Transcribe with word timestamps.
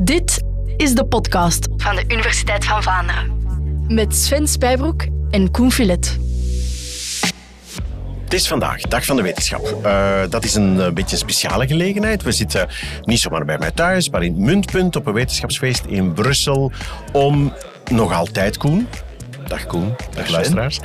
Dit 0.00 0.42
is 0.76 0.94
de 0.94 1.04
podcast 1.04 1.68
van 1.76 1.96
de 1.96 2.04
Universiteit 2.08 2.64
van 2.64 2.82
Vlaanderen. 2.82 3.36
met 3.88 4.16
Sven 4.16 4.48
Spijbroek 4.48 5.06
en 5.30 5.50
Koen 5.50 5.72
Filet. 5.72 6.18
Het 8.24 8.32
is 8.32 8.48
vandaag, 8.48 8.80
Dag 8.80 9.04
van 9.04 9.16
de 9.16 9.22
Wetenschap. 9.22 9.78
Eh, 9.82 10.20
dat 10.28 10.44
is 10.44 10.54
een 10.54 10.80
eh, 10.80 10.92
beetje 10.92 11.12
een 11.12 11.18
speciale 11.18 11.66
gelegenheid. 11.66 12.22
We 12.22 12.32
zitten 12.32 12.68
niet 13.02 13.20
zomaar 13.20 13.44
bij 13.44 13.58
mij 13.58 13.70
thuis, 13.70 14.10
maar 14.10 14.22
in 14.22 14.32
het 14.32 14.40
Muntpunt 14.40 14.96
op 14.96 15.06
een 15.06 15.12
wetenschapsfeest 15.12 15.84
in 15.84 16.12
Brussel 16.12 16.72
om 17.12 17.52
nog 17.90 18.12
altijd 18.12 18.56
Koen, 18.56 18.88
dag 19.46 19.66
Koen, 19.66 19.94
dag 20.14 20.28
luisteraars, 20.28 20.80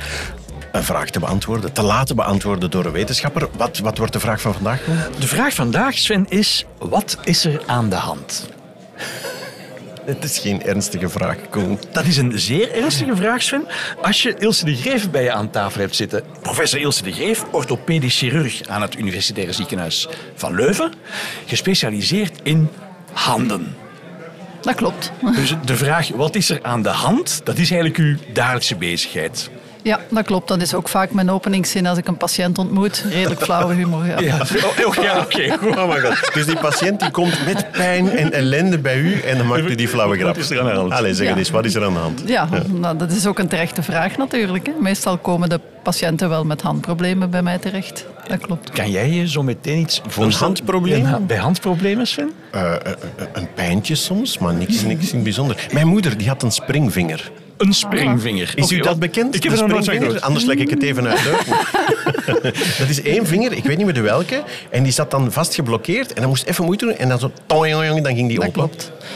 een 0.72 0.84
vraag 0.84 1.10
te 1.10 1.18
beantwoorden, 1.18 1.72
te 1.72 1.82
laten 1.82 2.16
beantwoorden 2.16 2.70
door 2.70 2.84
een 2.84 2.92
wetenschapper. 2.92 3.48
Wat, 3.56 3.78
wat 3.78 3.98
wordt 3.98 4.12
de 4.12 4.20
vraag 4.20 4.40
van 4.40 4.52
vandaag, 4.52 4.84
Koen? 4.84 4.98
De 5.18 5.26
vraag 5.26 5.54
vandaag, 5.54 5.98
Sven, 5.98 6.26
is: 6.28 6.66
wat 6.78 7.18
is 7.24 7.44
er 7.44 7.62
aan 7.66 7.88
de 7.88 7.96
hand? 7.96 8.52
Het 10.04 10.24
is 10.24 10.38
geen 10.38 10.62
ernstige 10.62 11.08
vraag, 11.08 11.36
Koen. 11.50 11.78
Dat 11.92 12.04
is 12.04 12.16
een 12.16 12.38
zeer 12.38 12.72
ernstige 12.72 13.16
vraag, 13.16 13.42
Sven. 13.42 13.66
Als 14.02 14.22
je 14.22 14.34
Ilse 14.38 14.64
de 14.64 14.74
Greef 14.74 15.10
bij 15.10 15.22
je 15.22 15.32
aan 15.32 15.50
tafel 15.50 15.80
hebt 15.80 15.96
zitten. 15.96 16.22
Professor 16.42 16.80
Ilse 16.80 17.02
de 17.02 17.12
Greef, 17.12 17.44
orthopedisch 17.50 18.18
chirurg 18.18 18.68
aan 18.68 18.82
het 18.82 18.98
Universitaire 18.98 19.52
Ziekenhuis 19.52 20.08
van 20.34 20.54
Leuven. 20.54 20.92
Gespecialiseerd 21.46 22.40
in 22.42 22.68
handen. 23.12 23.76
Dat 24.60 24.74
klopt. 24.74 25.12
Dus 25.34 25.54
de 25.64 25.76
vraag, 25.76 26.08
wat 26.08 26.34
is 26.34 26.50
er 26.50 26.58
aan 26.62 26.82
de 26.82 26.88
hand? 26.88 27.40
Dat 27.44 27.58
is 27.58 27.70
eigenlijk 27.70 28.00
uw 28.00 28.16
dagelijkse 28.32 28.76
bezigheid. 28.76 29.50
Ja, 29.84 30.00
dat 30.10 30.24
klopt. 30.24 30.48
Dat 30.48 30.60
is 30.62 30.74
ook 30.74 30.88
vaak 30.88 31.10
mijn 31.10 31.30
openingszin 31.30 31.86
als 31.86 31.98
ik 31.98 32.08
een 32.08 32.16
patiënt 32.16 32.58
ontmoet. 32.58 33.04
Redelijk 33.10 33.42
flauwe 33.42 33.74
humor. 33.74 34.06
Ja. 34.06 34.20
Ja, 34.20 34.36
oh, 34.80 34.86
oh, 34.88 34.94
ja 35.04 35.18
oké. 35.18 35.56
goed. 35.58 35.76
Oh 35.84 35.88
my 35.94 36.00
god. 36.00 36.30
Dus 36.34 36.46
die 36.46 36.56
patiënt 36.56 37.00
die 37.00 37.10
komt 37.10 37.44
met 37.46 37.70
pijn 37.72 38.10
en 38.10 38.32
ellende 38.32 38.78
bij 38.78 38.98
u 38.98 39.20
en 39.20 39.38
dan 39.38 39.46
maakt 39.46 39.62
u 39.70 39.74
die 39.74 39.88
flauwe 39.88 40.16
grap. 40.16 40.34
Wat 40.34 40.44
is 40.44 40.50
er 40.50 40.60
aan 40.60 40.66
de 40.66 40.72
hand? 40.72 40.92
Allee, 40.92 41.14
zeg 41.14 41.28
Ja. 41.28 41.36
eens, 41.36 41.50
wat 41.50 41.64
is 41.64 41.74
er 41.74 41.84
aan 41.84 41.92
de 41.92 41.98
hand? 41.98 42.22
Ja, 42.26 42.48
nou, 42.66 42.96
dat 42.96 43.10
is 43.10 43.26
ook 43.26 43.38
een 43.38 43.48
terechte 43.48 43.82
vraag 43.82 44.16
natuurlijk. 44.16 44.66
Hè. 44.66 44.72
Meestal 44.80 45.18
komen 45.18 45.48
de 45.48 45.60
patiënten 45.82 46.28
wel 46.28 46.44
met 46.44 46.62
handproblemen 46.62 47.30
bij 47.30 47.42
mij 47.42 47.58
terecht. 47.58 48.06
Dat 48.28 48.38
klopt. 48.38 48.70
Kan 48.70 48.90
jij 48.90 49.10
je 49.10 49.28
zo 49.28 49.42
meteen 49.42 49.78
iets? 49.78 50.00
Ja, 50.84 51.18
Bij 51.20 51.36
handproblemen, 51.36 52.06
Sven? 52.06 52.30
Eh, 52.50 52.60
eh, 52.74 52.76
eh, 52.76 52.92
een 53.32 53.48
pijntje 53.54 53.94
soms, 53.94 54.38
maar 54.38 54.54
niks, 54.54 54.82
niks 54.82 55.12
in 55.12 55.22
bijzonder. 55.22 55.66
Mijn 55.72 55.86
moeder 55.86 56.18
die 56.18 56.28
had 56.28 56.42
een 56.42 56.52
springvinger. 56.52 57.30
Een 57.56 57.74
springvinger. 57.74 58.52
Is 58.54 58.72
u 58.72 58.80
dat 58.80 58.98
bekend? 58.98 59.34
Ik 59.34 59.42
heb 59.42 59.56
van 59.56 59.68
springvinger? 59.68 60.20
Anders 60.20 60.44
leg 60.44 60.56
ik 60.56 60.70
het 60.70 60.82
even 60.82 61.06
uit. 61.06 61.22
dat 62.78 62.88
is 62.88 63.02
één 63.02 63.26
vinger, 63.26 63.52
ik 63.52 63.64
weet 63.64 63.76
niet 63.76 63.86
meer 63.86 63.94
de 63.94 64.00
welke. 64.00 64.42
En 64.70 64.82
die 64.82 64.92
zat 64.92 65.10
dan 65.10 65.32
vast 65.32 65.54
geblokkeerd. 65.54 66.12
En 66.12 66.20
dan 66.20 66.28
moest 66.28 66.44
even 66.44 66.64
moeite 66.64 66.84
doen. 66.84 66.96
En 66.96 67.08
dan 67.08 67.18
zo... 67.18 67.32
Dan 67.46 68.14
ging 68.14 68.28
die 68.28 68.40
Dat 68.40 68.46
open. 68.46 68.70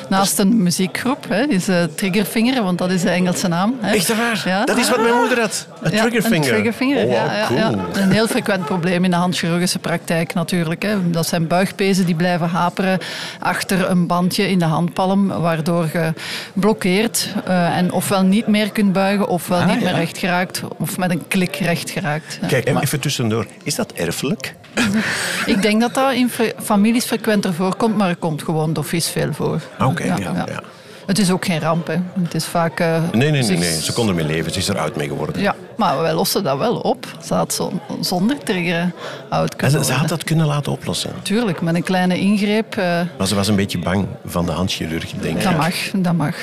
Naast 0.09 0.39
een 0.39 0.63
muziekgroep 0.63 1.25
hè, 1.29 1.43
is 1.43 1.69
eh, 1.69 1.83
Triggerfinger, 1.95 2.63
want 2.63 2.79
dat 2.79 2.91
is 2.91 3.03
de 3.03 3.11
Engelse 3.11 3.49
naam. 3.49 3.75
Hè. 3.81 3.95
Echt 3.95 4.17
waar? 4.17 4.43
Ja. 4.47 4.65
Dat 4.65 4.77
is 4.77 4.91
wat 4.91 5.01
mijn 5.03 5.15
moeder 5.15 5.41
had. 5.41 5.67
Een 5.83 5.91
Ja, 5.93 6.01
triggerfinger. 6.01 6.37
Een 6.49 6.63
triggerfinger, 6.63 7.05
Oh, 7.07 7.47
cool. 7.47 7.59
ja. 7.59 7.73
Een 7.93 8.11
heel 8.11 8.27
frequent 8.27 8.65
probleem 8.65 9.05
in 9.05 9.11
de 9.11 9.17
handchirurgische 9.17 9.79
praktijk 9.79 10.35
natuurlijk. 10.35 10.83
Hè. 10.83 11.11
Dat 11.11 11.27
zijn 11.27 11.47
buigpezen 11.47 12.07
die 12.07 12.15
blijven 12.15 12.49
haperen 12.49 12.99
achter 13.41 13.91
een 13.91 14.07
bandje 14.07 14.49
in 14.51 14.59
de 14.59 14.65
handpalm, 14.65 15.27
waardoor 15.29 15.89
je 15.93 16.13
blokkeert 16.53 17.29
eh, 17.47 17.77
en 17.77 17.93
ofwel 17.93 18.23
niet 18.23 18.47
meer 18.47 18.71
kunt 18.73 18.93
buigen, 18.93 19.29
ofwel 19.29 19.59
Ah, 19.61 19.67
niet 19.67 19.81
meer 19.83 19.95
recht 19.95 20.19
geraakt, 20.19 20.63
of 20.79 20.99
met 20.99 21.11
een 21.11 21.23
klik 21.29 21.57
recht 21.57 21.91
geraakt. 21.91 22.39
Kijk, 22.49 22.73
maar- 22.73 22.83
even 22.83 23.01
tussendoor. 23.01 23.47
Is 23.63 23.75
dat 23.75 23.93
erfelijk? 23.93 24.55
Ik 25.47 25.63
denk 25.63 25.81
dat 25.81 25.95
dat 25.95 26.13
in 26.13 26.31
families 26.63 27.05
frequenter 27.05 27.55
voorkomt, 27.55 27.97
maar 27.97 28.09
het 28.09 28.19
komt 28.19 28.43
gewoon 28.43 28.73
dofies 28.73 29.09
veel 29.09 29.33
voor. 29.33 29.61
Oké, 29.81 29.88
ja, 29.97 30.17
ja. 30.19 30.63
Het 31.07 31.19
is 31.19 31.31
ook 31.31 31.45
geen 31.45 31.61
ramp. 31.61 31.87
Hè. 31.87 31.97
Het 32.23 32.35
is 32.35 32.45
vaak... 32.45 32.81
eh, 32.81 33.03
Nee, 33.13 33.31
nee, 33.31 33.43
nee, 33.43 33.57
nee. 33.59 33.81
Ze 33.81 33.93
kon 33.93 34.09
ermee 34.09 34.25
leven. 34.25 34.53
Ze 34.53 34.59
is 34.59 34.69
eruit 34.69 34.97
mee 34.97 35.09
geworden. 35.09 35.43
Ja, 35.43 35.55
maar 35.77 36.01
wij 36.01 36.13
lossen 36.15 36.45
dat 36.45 36.59
wel 36.59 36.77
op. 36.77 37.07
Ze 37.25 37.35
had 37.35 37.53
zo, 37.53 37.73
zonder 38.01 38.39
triggeren 38.39 38.95
oud 39.29 39.51
En 39.51 39.57
kunnen 39.57 39.85
ze, 39.85 39.93
ze 39.93 39.99
had 39.99 40.09
dat 40.09 40.25
kunnen 40.25 40.47
laten 40.47 40.73
oplossen. 40.73 41.11
Tuurlijk, 41.23 41.61
met 41.61 41.75
een 41.75 41.83
kleine 41.83 42.19
ingreep. 42.19 42.77
eh, 42.77 43.01
Maar 43.19 43.27
ze 43.27 43.35
was 43.35 43.49
een 43.49 43.57
beetje 43.57 43.79
bang 43.79 44.07
van 44.27 44.47
de 44.47 44.53
handchirurg, 44.53 45.11
denk 45.11 45.43
dat 45.43 45.53
ik. 45.53 45.59
mag, 45.59 45.75
dat 45.95 46.15
mag. 46.15 46.35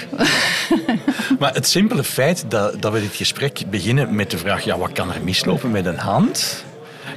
Maar 1.39 1.53
het 1.53 1.67
simpele 1.67 2.03
feit 2.03 2.45
dat, 2.47 2.81
dat 2.81 2.91
we 2.91 2.99
dit 3.01 3.15
gesprek 3.15 3.61
beginnen 3.69 4.15
met 4.15 4.31
de 4.31 4.37
vraag: 4.37 4.63
ja, 4.63 4.77
wat 4.77 4.91
kan 4.91 5.13
er 5.13 5.21
mislopen 5.23 5.71
met 5.71 5.85
een 5.85 5.97
hand? 5.97 6.63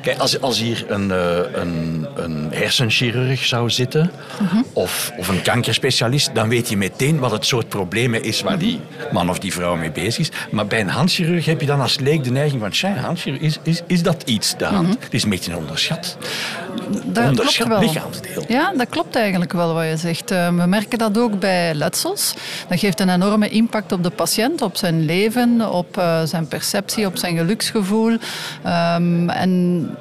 Kijk, 0.02 0.18
als, 0.18 0.40
als 0.40 0.60
hier 0.60 0.84
een, 0.88 1.10
eh, 1.10 1.38
een, 1.52 2.06
een 2.14 2.48
hersenchirurg 2.52 3.44
zou 3.44 3.70
zitten 3.70 4.10
of, 4.72 5.12
of 5.18 5.28
een 5.28 5.42
kankerspecialist, 5.42 6.34
dan 6.34 6.48
weet 6.48 6.68
je 6.68 6.76
meteen 6.76 7.18
wat 7.18 7.30
het 7.30 7.46
soort 7.46 7.68
problemen 7.68 8.22
is 8.22 8.42
waar 8.42 8.58
die 8.58 8.80
man 9.12 9.30
of 9.30 9.38
die 9.38 9.52
vrouw 9.52 9.76
mee 9.76 9.90
bezig 9.90 10.18
is. 10.18 10.30
Maar 10.50 10.66
bij 10.66 10.80
een 10.80 10.88
handchirurg 10.88 11.44
heb 11.44 11.60
je 11.60 11.66
dan 11.66 11.80
als 11.80 11.98
leek 11.98 12.24
de 12.24 12.30
neiging 12.30 12.60
van, 12.60 12.70
tja, 12.70 12.94
handchirurg, 12.94 13.42
is, 13.42 13.58
is, 13.62 13.82
is 13.86 14.02
dat 14.02 14.22
iets, 14.24 14.56
de 14.56 14.64
hand? 14.64 14.96
Het 15.00 15.14
is 15.14 15.22
een 15.22 15.30
beetje 15.30 15.56
onderschat, 15.56 16.16
Dat 17.04 17.30
klopt 17.34 17.66
wel. 17.68 17.80
lichaamsdeel. 17.80 18.44
Ja, 18.48 18.72
dat 18.76 18.88
klopt 18.88 19.16
eigenlijk 19.16 19.52
wel 19.52 19.74
wat 19.74 19.84
je 19.88 19.96
zegt. 19.96 20.30
Eh, 20.30 20.48
We 20.48 20.66
merken 20.66 20.98
dat 20.98 21.18
ook 21.18 21.38
bij 21.38 21.74
letsels. 21.74 22.34
Dat 22.68 22.78
geeft 22.78 23.00
een 23.00 23.08
enorme 23.08 23.48
impact 23.48 23.92
op 23.92 24.02
de 24.02 24.10
patiënt, 24.10 24.62
op 24.62 24.76
zijn 24.76 25.04
leven, 25.04 25.72
op 25.72 25.96
eh, 25.98 26.20
zijn 26.24 26.46
perceptie, 26.48 27.06
op 27.06 27.16
zijn 27.16 27.36
geluksgevoel. 27.36 28.16
Ehm, 28.64 29.28
en 29.30 29.50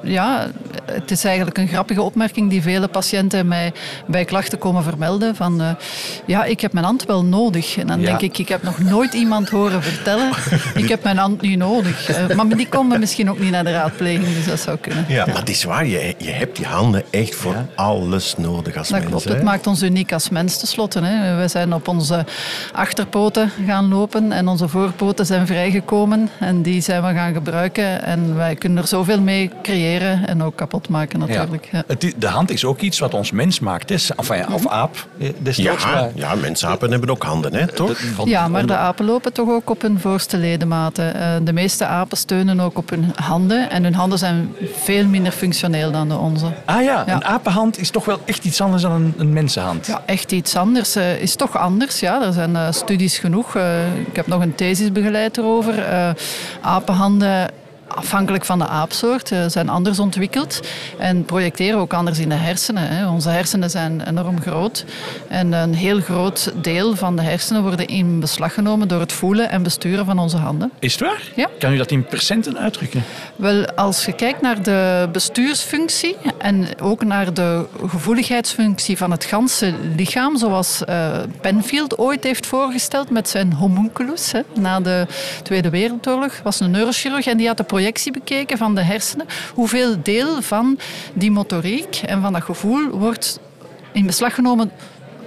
ja, 0.02 0.50
het 0.84 1.10
is 1.10 1.24
eigenlijk 1.24 1.58
een 1.58 1.68
grappige 1.68 2.02
opmerking 2.02 2.50
die 2.50 2.62
vele 2.62 2.88
patiënten 2.88 3.48
mij 3.48 3.72
bij 4.06 4.24
klachten 4.24 4.58
komen 4.58 4.82
vermelden. 4.82 5.36
Van, 5.36 5.60
eh, 5.60 5.68
ja, 6.26 6.44
ik 6.44 6.60
heb 6.60 6.72
mijn 6.72 6.84
hand 6.84 7.04
wel 7.04 7.24
nodig. 7.24 7.76
En 7.78 7.86
dan 7.86 8.00
Ja. 8.00 8.06
denk 8.06 8.20
ik, 8.20 8.38
ik 8.38 8.48
heb 8.48 8.62
nog 8.62 8.78
nooit 8.78 9.14
iemand 9.14 9.48
horen 9.48 9.82
vertellen, 9.82 10.30
ik 10.82 10.88
heb 10.88 11.02
mijn 11.02 11.16
hand 11.16 11.40
niet 11.40 11.58
nodig. 11.58 12.08
Eh, 12.08 12.36
maar 12.36 12.48
die 12.48 12.68
komen 12.68 13.00
misschien 13.00 13.30
ook 13.30 13.38
niet 13.38 13.50
naar 13.50 13.64
de 13.64 13.72
raadpleging, 13.72 14.34
dus 14.34 14.46
dat 14.46 14.60
zou 14.60 14.76
kunnen. 14.78 15.04
Ja, 15.08 15.26
maar 15.26 15.36
het 15.38 15.48
is 15.48 15.64
waar. 15.64 15.86
Je, 15.86 16.14
je 16.18 16.30
hebt 16.30 16.56
die 16.56 16.66
handen 16.78 17.02
echt 17.10 17.34
voor 17.34 17.54
alles 17.74 18.34
nodig 18.36 18.76
als 18.76 18.88
Dat 18.88 18.98
mens. 18.98 19.10
klopt. 19.10 19.24
hè. 19.24 19.34
Het 19.34 19.42
maakt 19.42 19.66
ons 19.66 19.82
uniek 19.82 20.12
als 20.12 20.28
mens 20.28 20.58
tenslotte. 20.58 21.00
Hè. 21.02 21.36
We 21.40 21.48
zijn 21.48 21.72
op 21.74 21.88
onze 21.88 22.24
achterpoten 22.72 23.50
gaan 23.66 23.88
lopen 23.88 24.32
en 24.32 24.48
onze 24.48 24.68
voorpoten 24.68 25.26
zijn 25.26 25.46
vrijgekomen. 25.46 26.28
En 26.40 26.62
die 26.62 26.80
zijn 26.80 27.02
we 27.02 27.12
gaan 27.12 27.32
gebruiken. 27.32 28.02
En 28.02 28.36
wij 28.36 28.54
kunnen 28.54 28.82
er 28.82 28.88
zoveel 28.88 29.20
mee 29.20 29.50
creëren 29.62 30.26
en 30.28 30.42
ook 30.42 30.56
kapot 30.56 30.88
maken 30.88 31.18
natuurlijk. 31.18 31.68
Ja. 31.72 31.82
Het 31.86 32.04
is- 32.04 32.12
de 32.16 32.26
hand 32.26 32.50
is 32.50 32.64
ook 32.64 32.80
iets 32.80 32.98
wat 32.98 33.14
ons 33.14 33.30
mens 33.30 33.60
maakt. 33.60 33.88
Hè. 33.88 33.96
Enfin, 34.16 34.52
of 34.52 34.66
aap 34.66 35.06
eh, 35.18 35.28
destijds. 35.38 35.82
Ja, 35.84 35.90
maar- 35.90 36.10
ja, 36.14 36.34
mensapen 36.34 36.90
hebben 36.90 37.10
ook 37.10 37.22
handen, 37.22 37.54
hè, 37.54 37.66
toch? 37.72 37.98
Ja, 38.24 38.48
maar 38.48 38.66
de 38.66 38.76
apen 38.76 39.04
lopen 39.04 39.32
toch 39.32 39.48
ook 39.48 39.70
op 39.70 39.82
hun 39.82 40.00
voorste 40.00 40.36
ledematen. 40.36 41.14
Eh, 41.14 41.26
De 41.42 41.52
meeste 41.52 41.86
apen 41.86 42.16
steunen 42.16 42.60
ook 42.60 42.78
op 42.78 42.90
hun 42.90 43.12
handen. 43.16 43.70
En 43.70 43.84
hun 43.84 43.94
handen 43.94 44.18
zijn 44.18 44.54
veel 44.76 45.06
minder 45.06 45.32
functioneel 45.32 45.90
dan 45.90 46.08
de 46.08 46.16
onze. 46.16 46.46
Ah 46.68 46.82
ja, 46.82 47.02
Ja. 47.06 47.14
een 47.14 47.24
apenhand 47.24 47.78
is 47.78 47.90
toch 47.90 48.04
wel 48.04 48.18
echt 48.24 48.44
iets 48.44 48.60
anders 48.60 48.82
dan 48.82 48.92
een, 48.92 49.14
een 49.18 49.32
mensenhand. 49.32 49.86
Ja, 49.86 50.02
echt 50.06 50.32
iets 50.32 50.56
anders. 50.56 50.96
eh, 50.96 51.20
is 51.20 51.34
toch 51.36 51.56
anders. 51.58 52.00
Ja. 52.00 52.22
Er 52.22 52.32
zijn 52.32 52.56
eh, 52.56 52.66
studies 52.70 53.18
genoeg. 53.18 53.56
Eh, 53.56 53.96
ik 54.00 54.16
heb 54.16 54.26
nog 54.26 54.42
een 54.42 54.54
thesis 54.54 54.92
begeleid 54.92 55.36
erover. 55.38 55.84
Apenhanden, 56.60 57.50
afhankelijk 57.88 58.44
van 58.44 58.58
de 58.58 58.66
aapsoort, 58.66 59.32
eh, 59.32 59.44
zijn 59.46 59.68
anders 59.68 59.98
ontwikkeld. 59.98 60.60
En 60.98 61.24
projecteren 61.24 61.78
ook 61.78 61.92
anders 61.92 62.18
in 62.18 62.28
de 62.28 62.34
hersenen. 62.34 63.08
Onze 63.08 63.28
hersenen 63.28 63.70
zijn 63.70 64.08
enorm 64.08 64.40
groot. 64.40 64.84
En 65.28 65.52
een 65.52 65.74
heel 65.74 66.00
groot 66.00 66.52
deel 66.62 66.96
van 66.96 67.16
de 67.16 67.22
hersenen 67.22 67.62
worden 67.62 67.86
in 67.86 68.20
beslag 68.20 68.54
genomen 68.54 68.88
door 68.88 69.00
het 69.00 69.12
voelen 69.12 69.50
en 69.50 69.62
besturen 69.62 70.04
van 70.04 70.18
onze 70.18 70.36
handen. 70.36 70.70
Is 70.78 70.92
het 70.92 71.00
waar? 71.00 71.22
Ja. 71.36 71.48
Kan 71.58 71.72
u 71.72 71.76
dat 71.76 71.90
in 71.90 72.04
procenten 72.04 72.58
uitdrukken? 72.58 73.04
Wel, 73.36 73.66
als 73.66 74.04
je 74.04 74.12
kijkt 74.12 74.40
naar 74.40 74.62
de 74.62 75.08
bestuursfunctie 75.12 76.16
en 76.38 76.66
ook 76.80 77.04
naar 77.04 77.34
de 77.34 77.66
gevoeligheidsfunctie 77.86 78.96
van 78.96 79.10
het 79.10 79.24
ganse 79.24 79.74
lichaam, 79.96 80.36
zoals 80.36 80.84
eh, 80.84 81.08
Penfield 81.40 81.98
ooit 81.98 82.24
heeft 82.24 82.46
voorgesteld 82.46 83.10
met 83.10 83.28
zijn 83.28 83.52
homunculus 83.52 84.32
na 84.54 84.80
de 84.80 85.06
Tweede 85.42 85.70
Wereldoorlog, 85.70 86.40
was 86.42 86.60
een 86.60 86.70
neurochirurg 86.70 87.26
en 87.26 87.36
die 87.36 87.46
had 87.46 87.56
de 87.56 87.62
projectie 87.78 88.12
bekeken 88.12 88.58
van 88.58 88.74
de 88.74 88.82
hersenen. 88.82 89.26
Hoeveel 89.54 89.96
deel 90.02 90.42
van 90.42 90.78
die 91.14 91.30
motoriek 91.30 92.00
en 92.06 92.20
van 92.22 92.32
dat 92.32 92.42
gevoel 92.42 92.88
wordt 92.90 93.40
in 93.92 94.06
beslag 94.06 94.34
genomen 94.34 94.70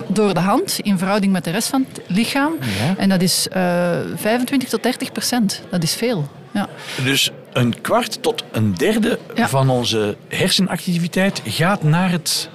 door 0.07 0.33
de 0.33 0.39
hand 0.39 0.79
in 0.81 0.97
verhouding 0.97 1.31
met 1.31 1.43
de 1.43 1.51
rest 1.51 1.67
van 1.67 1.85
het 1.93 2.01
lichaam. 2.07 2.53
Ja. 2.59 2.95
En 2.97 3.09
dat 3.09 3.21
is 3.21 3.47
eh 3.51 3.99
25 4.15 4.69
tot 4.69 4.83
30 4.83 5.11
procent. 5.11 5.61
Dat 5.69 5.83
is 5.83 5.93
veel. 5.95 6.27
Ja. 6.51 6.67
Dus 7.03 7.31
een 7.53 7.81
kwart 7.81 8.21
tot 8.23 8.43
een 8.51 8.73
derde 8.73 9.19
Ja. 9.35 9.47
van 9.49 9.69
onze 9.69 10.15
hersenactiviteit 10.27 11.41
gaat 11.45 11.83
naar 11.83 12.11
het 12.11 12.49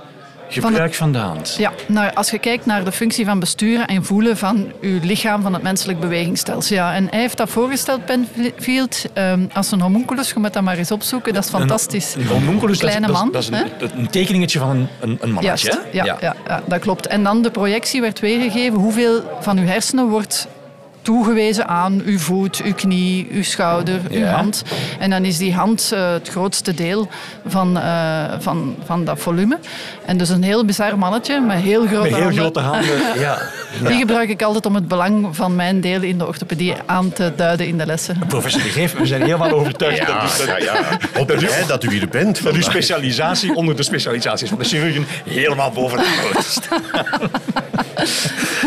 Gebruik 0.49 0.95
van 0.95 1.13
de 1.13 1.19
hand. 1.19 1.55
Ja, 1.59 1.73
naar, 1.87 2.13
als 2.15 2.31
je 2.31 2.39
kijkt 2.39 2.67
naar 2.67 2.85
de 2.85 2.93
functie 2.93 3.25
van 3.25 3.39
besturen 3.41 3.87
en 3.87 4.05
voelen 4.05 4.37
van 4.37 4.73
uw 4.81 4.99
lichaam, 5.03 5.43
van 5.43 5.53
het 5.53 5.63
menselijk 5.63 6.01
bewegingsstelsel. 6.01 6.77
Ja, 6.77 6.95
en 6.95 7.07
hij 7.11 7.21
heeft 7.21 7.37
dat 7.37 7.49
voorgesteld, 7.51 8.05
Penfield, 8.05 9.05
ehm, 9.13 9.41
als 9.53 9.71
een 9.71 9.81
homunculus. 9.81 10.29
Je 10.29 10.39
moet 10.39 10.53
dat 10.53 10.63
maar 10.63 10.77
eens 10.77 10.91
opzoeken, 10.91 11.35
dat 11.35 11.45
is 11.45 11.51
fantastisch. 11.51 12.15
Een 12.15 12.27
homunculus, 12.27 12.79
Kleine 12.79 13.01
dat 13.07 13.11
is- 13.11 13.17
man, 13.23 13.31
dat 13.33 13.43
is, 13.43 13.49
een, 13.49 13.99
een 13.99 14.11
tekeningetje 14.11 14.59
van 14.59 14.71
een, 14.71 14.89
een, 15.01 15.33
mannetje. 15.33 15.47
Juist, 15.47 15.67
hè? 15.67 15.99
ja, 15.99 16.05
ja. 16.21 16.35
Ja, 16.47 16.63
dat 16.67 16.81
klopt. 16.81 17.07
En 17.07 17.23
dan 17.23 17.43
de 17.43 17.51
projectie 17.51 18.01
werd 18.01 18.21
weergegeven 18.21 18.79
hoeveel 18.79 19.23
van 19.41 19.59
uw 19.59 19.67
hersenen 19.67 20.09
wordt 20.09 20.47
toegewezen 21.07 21.69
aan 21.69 22.03
uw 22.05 22.19
voet, 22.19 22.61
uw 22.65 22.75
knie, 22.75 23.27
uw 23.31 23.43
schouder, 23.43 24.01
uw 24.11 24.19
Ja. 24.19 24.33
hand. 24.33 24.63
En 24.99 25.11
dan 25.11 25.25
is 25.25 25.39
die 25.39 25.55
hand 25.55 25.91
eh, 25.95 26.11
het 26.13 26.29
grootste 26.29 26.75
deel 26.75 27.09
van, 27.47 27.79
eh, 27.79 28.25
van, 28.39 28.77
van 28.85 29.05
dat 29.05 29.19
volume. 29.19 29.59
En 30.07 30.17
dus 30.19 30.29
een 30.29 30.43
heel 30.43 30.65
bizar 30.65 30.99
mannetje 30.99 31.41
met 31.41 31.59
heel 31.59 31.87
grote 31.87 32.03
Met 32.03 32.15
heel 32.15 32.23
handen. 32.23 32.39
grote 32.41 32.61
handen. 32.61 32.95
Ja. 33.19 33.39
Die 33.89 33.97
gebruik 33.99 34.29
ik 34.29 34.43
altijd 34.43 34.67
om 34.67 34.75
het 34.75 34.89
belang 34.89 35.37
van 35.37 35.57
mijn 35.57 35.81
deel 35.81 36.03
in 36.03 36.19
de 36.19 36.27
orthopedie 36.27 36.75
aan 36.87 37.13
te 37.13 37.33
duiden 37.37 37.67
in 37.67 37.79
de 37.79 37.87
lessen. 37.87 38.19
Professor 38.29 38.63
De 38.63 38.69
Geef, 38.69 38.93
we 38.97 39.07
zijn 39.07 39.23
helemaal 39.23 39.51
overtuigd 39.51 39.97
Ja, 39.99 40.07
dat, 40.07 40.37
dat, 40.47 40.47
ja, 40.47 40.57
ja. 40.59 40.99
Op 41.21 41.27
blij 41.27 41.65
dat 41.67 41.85
u 41.85 41.91
hier 41.91 42.09
bent. 42.09 42.43
dat 42.43 42.55
uw 42.55 42.63
specialisatie 42.63 43.55
onder 43.55 43.77
de 43.77 43.83
specialisaties 43.83 44.49
van 44.49 44.59
de 44.59 44.65
chirurgen 44.65 45.07
helemaal 45.29 45.71
bovenaan 45.71 46.07
staat. 46.39 46.81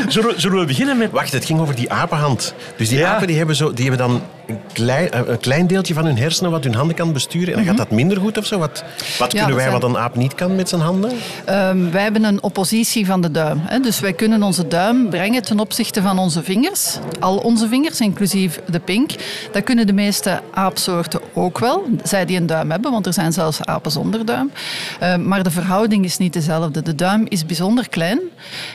zullen, 0.08 0.30
we- 0.34 0.40
zullen 0.40 0.60
we 0.60 0.66
beginnen 0.66 0.98
met... 0.98 1.12
Wacht, 1.12 1.32
het 1.34 1.46
ging 1.46 1.60
over 1.60 1.76
die 1.76 1.92
apenhand. 1.92 2.54
Dus 2.78 2.90
die 2.90 2.98
Ja. 2.98 3.14
apen 3.14 3.28
die 3.28 3.38
hebben, 3.38 3.56
zo, 3.56 3.74
die 3.74 3.90
hebben 3.90 4.08
dan 4.08 4.22
een 4.50 4.60
klein, 4.74 5.12
eh, 5.12 5.22
een 5.26 5.40
klein 5.40 5.68
deeltje 5.68 5.94
van 5.94 6.06
hun 6.06 6.18
hersenen 6.18 6.52
wat 6.52 6.64
hun 6.64 6.74
handen 6.74 6.96
kan 6.96 7.14
besturen. 7.14 7.48
En 7.48 7.54
dan 7.54 7.66
gaat 7.66 7.78
dat 7.78 7.92
minder 7.92 8.18
goed 8.18 8.38
of 8.38 8.46
zo? 8.46 8.58
Wat, 8.58 8.84
wat 9.20 9.34
kunnen 9.34 9.56
wij 9.56 9.72
wat 9.72 9.84
een 9.84 9.98
aap 9.98 10.16
niet 10.16 10.36
kan 10.36 10.56
met 10.56 10.70
zijn 10.70 10.82
handen? 10.82 11.12
Ehm, 11.46 11.92
wij 11.92 12.04
hebben 12.04 12.24
een 12.24 12.44
oppositie 12.44 13.06
van 13.06 13.22
de 13.22 13.32
duim. 13.32 13.62
Hè. 13.64 13.80
Dus 13.80 14.00
wij 14.00 14.14
kunnen 14.14 14.44
onze 14.44 14.68
duim 14.68 15.10
brengen 15.10 15.44
ten 15.44 15.60
opzichte 15.60 16.02
van 16.02 16.20
onze 16.20 16.44
vingers. 16.44 16.98
Al 17.20 17.38
onze 17.38 17.68
vingers, 17.68 18.00
inclusief 18.00 18.60
de 18.70 18.80
pink. 18.80 19.12
Dat 19.52 19.64
kunnen 19.64 19.88
de 19.88 19.94
meeste 19.94 20.42
aapsoorten 20.54 21.20
ook 21.34 21.60
wel. 21.60 21.84
Zij 22.04 22.26
die 22.26 22.38
een 22.38 22.48
duim 22.48 22.72
hebben, 22.72 22.92
want 22.92 23.06
er 23.06 23.14
zijn 23.14 23.34
zelfs 23.34 23.66
apen 23.66 23.92
zonder 23.92 24.26
duim. 24.26 24.52
Ehm, 25.00 25.28
maar 25.28 25.44
de 25.44 25.52
verhouding 25.52 26.06
is 26.06 26.18
niet 26.18 26.34
dezelfde. 26.34 26.82
De 26.82 26.96
duim 26.96 27.26
is 27.30 27.46
bijzonder 27.46 27.90
klein. 27.90 28.20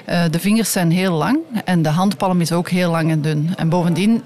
Eh, 0.05 0.23
de 0.31 0.39
vingers 0.39 0.73
zijn 0.73 0.91
heel 0.91 1.13
lang. 1.13 1.39
En 1.65 1.83
de 1.83 1.89
handpalm 1.89 2.41
is 2.41 2.53
ook 2.53 2.69
heel 2.69 2.91
lang 2.91 3.11
en 3.11 3.23
dun. 3.23 3.53
En 3.57 3.69
bovendien 3.69 4.23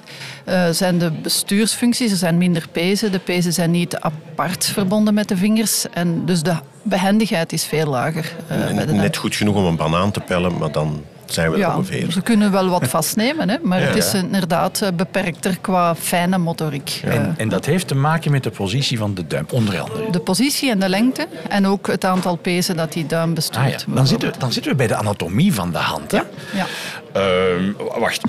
eh, 0.49 0.69
zijn 0.71 0.99
de 0.99 1.11
bestuursfuncties, 1.11 2.11
er 2.11 2.17
zijn 2.17 2.39
minder 2.39 2.65
pezen. 2.73 3.12
De 3.12 3.19
pezen 3.19 3.53
zijn 3.53 3.71
niet 3.71 3.97
apart 3.97 4.65
verbonden 4.65 5.15
met 5.15 5.29
de 5.29 5.37
vingers. 5.37 5.85
En 5.93 6.25
dus 6.27 6.43
de 6.43 6.55
behendigheid 6.83 7.53
is 7.53 7.65
veel 7.65 7.87
lager. 7.87 8.33
eh, 8.49 8.56
bij 8.59 8.69
de 8.69 8.85
duim. 8.85 8.97
Net 8.97 9.17
goed 9.17 9.35
genoeg 9.37 9.56
om 9.56 9.65
een 9.65 9.77
banaan 9.77 10.11
te 10.11 10.21
pellen, 10.21 10.59
maar 10.59 10.73
dan 10.73 11.05
zijn 11.27 11.49
we 11.49 11.55
er 11.55 11.61
Ja, 11.61 11.77
ongeveer. 11.77 12.12
ze 12.12 12.21
kunnen 12.21 12.50
wel 12.53 12.69
wat 12.69 12.89
vastnemen, 12.99 13.49
hè, 13.49 13.56
maar 13.62 13.81
Ja, 13.81 13.87
het 13.87 13.97
is 13.97 14.12
ja. 14.12 14.19
inderdaad 14.19 14.81
eh, 14.83 14.89
beperkter 14.97 15.59
qua 15.61 15.95
fijne 15.95 16.39
motoriek. 16.39 17.00
En, 17.05 17.35
en 17.37 17.49
dat 17.49 17.65
heeft 17.65 17.89
te 17.89 17.95
maken 17.95 18.31
met 18.31 18.43
de 18.43 18.50
positie 18.50 18.99
van 18.99 19.15
de 19.15 19.27
duim, 19.27 19.47
onder 19.53 19.81
andere. 19.81 20.11
de 20.11 20.19
positie 20.21 20.71
en 20.71 20.79
de 20.81 20.89
lengte 20.89 21.27
en 21.49 21.67
ook 21.67 21.87
het 21.87 22.05
aantal 22.05 22.37
pezen 22.37 22.77
dat 22.77 22.93
die 22.93 23.06
duim 23.06 23.35
bestuurt. 23.35 23.65
Ah, 23.65 23.71
ja. 23.89 23.95
dan, 23.95 24.06
zitten 24.06 24.33
we, 24.33 24.39
dan 24.39 24.53
zitten 24.53 24.71
we 24.71 24.77
bij 24.77 24.87
de 24.87 24.95
anatomie 24.97 25.55
van 25.55 25.73
de 25.73 25.79
hand. 25.79 26.11
Hè? 26.11 26.21
Ja, 26.55 26.67
Ehm, 27.12 27.72
wacht, 27.99 28.20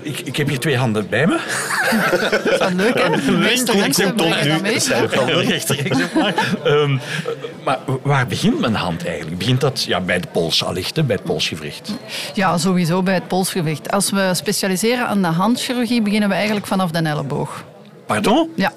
ik, 0.00 0.18
ik 0.18 0.36
heb 0.36 0.48
hier 0.48 0.58
twee 0.58 0.76
handen 0.76 1.08
bij 1.08 1.26
me. 1.26 1.38
Dat 2.20 2.42
is 2.42 2.58
wel 2.58 2.70
leuk, 2.74 2.94
hè? 2.94 3.08
Rechtstreeks 5.40 6.02
ook 6.02 6.12
maar. 6.14 6.34
Waar 8.02 8.26
begint 8.26 8.60
mijn 8.60 8.74
hand 8.74 9.06
eigenlijk? 9.06 9.38
Begint 9.38 9.60
dat 9.60 9.84
ja, 9.84 10.00
bij 10.00 10.20
de 10.20 10.28
pols 10.32 10.64
allicht, 10.64 10.96
hè, 10.96 11.02
bij 11.02 11.16
het 11.16 11.24
polsgewricht? 11.24 11.92
Ja, 12.34 12.58
sowieso 12.58 13.02
bij 13.02 13.14
het 13.14 13.28
polsgewicht. 13.28 13.90
Als 13.90 14.10
we 14.10 14.30
specialiseren 14.34 15.06
aan 15.06 15.22
de 15.22 15.28
handchirurgie, 15.28 16.02
beginnen 16.02 16.28
we 16.28 16.34
eigenlijk 16.34 16.66
vanaf 16.66 16.90
de 16.90 16.98
elleboog. 16.98 17.64
Pardon? 18.06 18.50
Ja. 18.56 18.72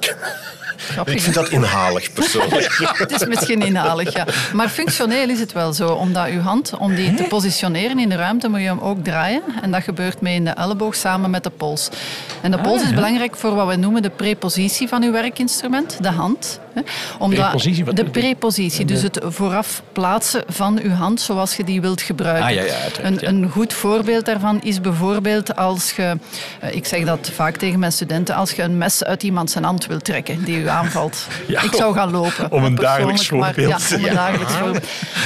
Grappig, 0.77 1.13
Ik 1.13 1.21
vind 1.21 1.35
dat 1.35 1.50
inhalig, 1.50 2.13
persoonlijk. 2.13 2.77
Het 2.97 3.12
is 3.12 3.25
misschien 3.25 3.62
inhalig, 3.62 4.13
ja. 4.13 4.25
Maar 4.53 4.69
functioneel 4.69 5.29
is 5.29 5.39
het 5.39 5.53
wel 5.53 5.74
zo. 5.74 5.88
Omdat 5.88 6.27
uw 6.27 6.39
hand, 6.39 6.74
om 6.77 6.95
die 6.95 7.13
te 7.13 7.24
positioneren 7.24 8.00
in 8.00 8.09
de 8.09 8.15
ruimte, 8.15 8.50
moet 8.50 8.59
je 8.59 8.65
hem 8.65 8.79
ook 8.79 9.03
draaien. 9.03 9.41
En 9.62 9.71
dat 9.71 9.83
gebeurt 9.83 10.21
mee 10.21 10.35
in 10.35 10.45
de 10.45 10.51
elleboog 10.51 10.95
samen 10.95 11.29
met 11.29 11.44
de 11.44 11.50
pols. 11.50 11.89
En 12.41 12.51
de 12.51 12.59
pols 12.59 12.81
is 12.81 12.94
belangrijk 12.94 13.35
voor 13.35 13.56
wat 13.56 13.68
we 13.68 13.75
noemen 13.75 14.01
de 14.01 14.09
prepositie 14.09 14.88
van 14.88 15.03
uw 15.03 15.12
werkinstrument, 15.12 15.97
de 16.01 16.12
hand. 16.12 16.59
Hè. 16.77 16.83
Omdat 17.19 17.39
Prepositie, 17.39 17.85
wat 17.85 17.95
de 17.95 18.06
prepositie, 18.06 18.85
dus 18.85 19.01
het 19.01 19.19
vooraf 19.24 19.81
plaatsen 19.91 20.44
van 20.47 20.79
uw 20.83 20.91
hand 20.91 21.21
zoals 21.21 21.56
je 21.56 21.63
die 21.63 21.81
wilt 21.81 22.01
gebruiken. 22.01 22.45
Ah, 22.45 22.51
ja, 22.53 22.63
ja, 22.63 22.74
uiteraard, 22.74 23.13
een, 23.13 23.18
ja. 23.21 23.27
een 23.27 23.50
goed 23.50 23.74
voorbeeld 23.74 24.25
daarvan 24.25 24.62
is 24.62 24.81
bijvoorbeeld 24.81 25.56
als 25.56 25.91
je, 25.91 26.18
eh, 26.59 26.75
ik 26.75 26.85
zeg 26.85 27.06
dat 27.06 27.31
vaak 27.33 27.56
tegen 27.56 27.79
mijn 27.79 27.91
studenten, 27.91 28.35
als 28.35 28.51
je 28.51 28.62
een 28.63 28.77
mes 28.77 29.03
uit 29.03 29.24
iemand 29.24 29.51
zijn 29.51 29.63
hand 29.63 29.85
wilt 29.85 30.03
trekken 30.03 30.44
die 30.44 30.62
u 30.62 30.68
aanvalt. 30.68 31.27
Ik 31.68 31.74
zou 31.74 31.94
gaan 31.94 32.12
lopen. 32.12 32.51
om 32.51 32.63
een 32.63 32.75
dagelijks 32.75 33.30
maar- 33.31 33.53
voorbeeld. 33.53 33.89
ja, 33.89 33.95
om 33.97 34.03
een 34.06 34.13
dagelijks 34.13 34.53
voorbeeld. 34.53 34.85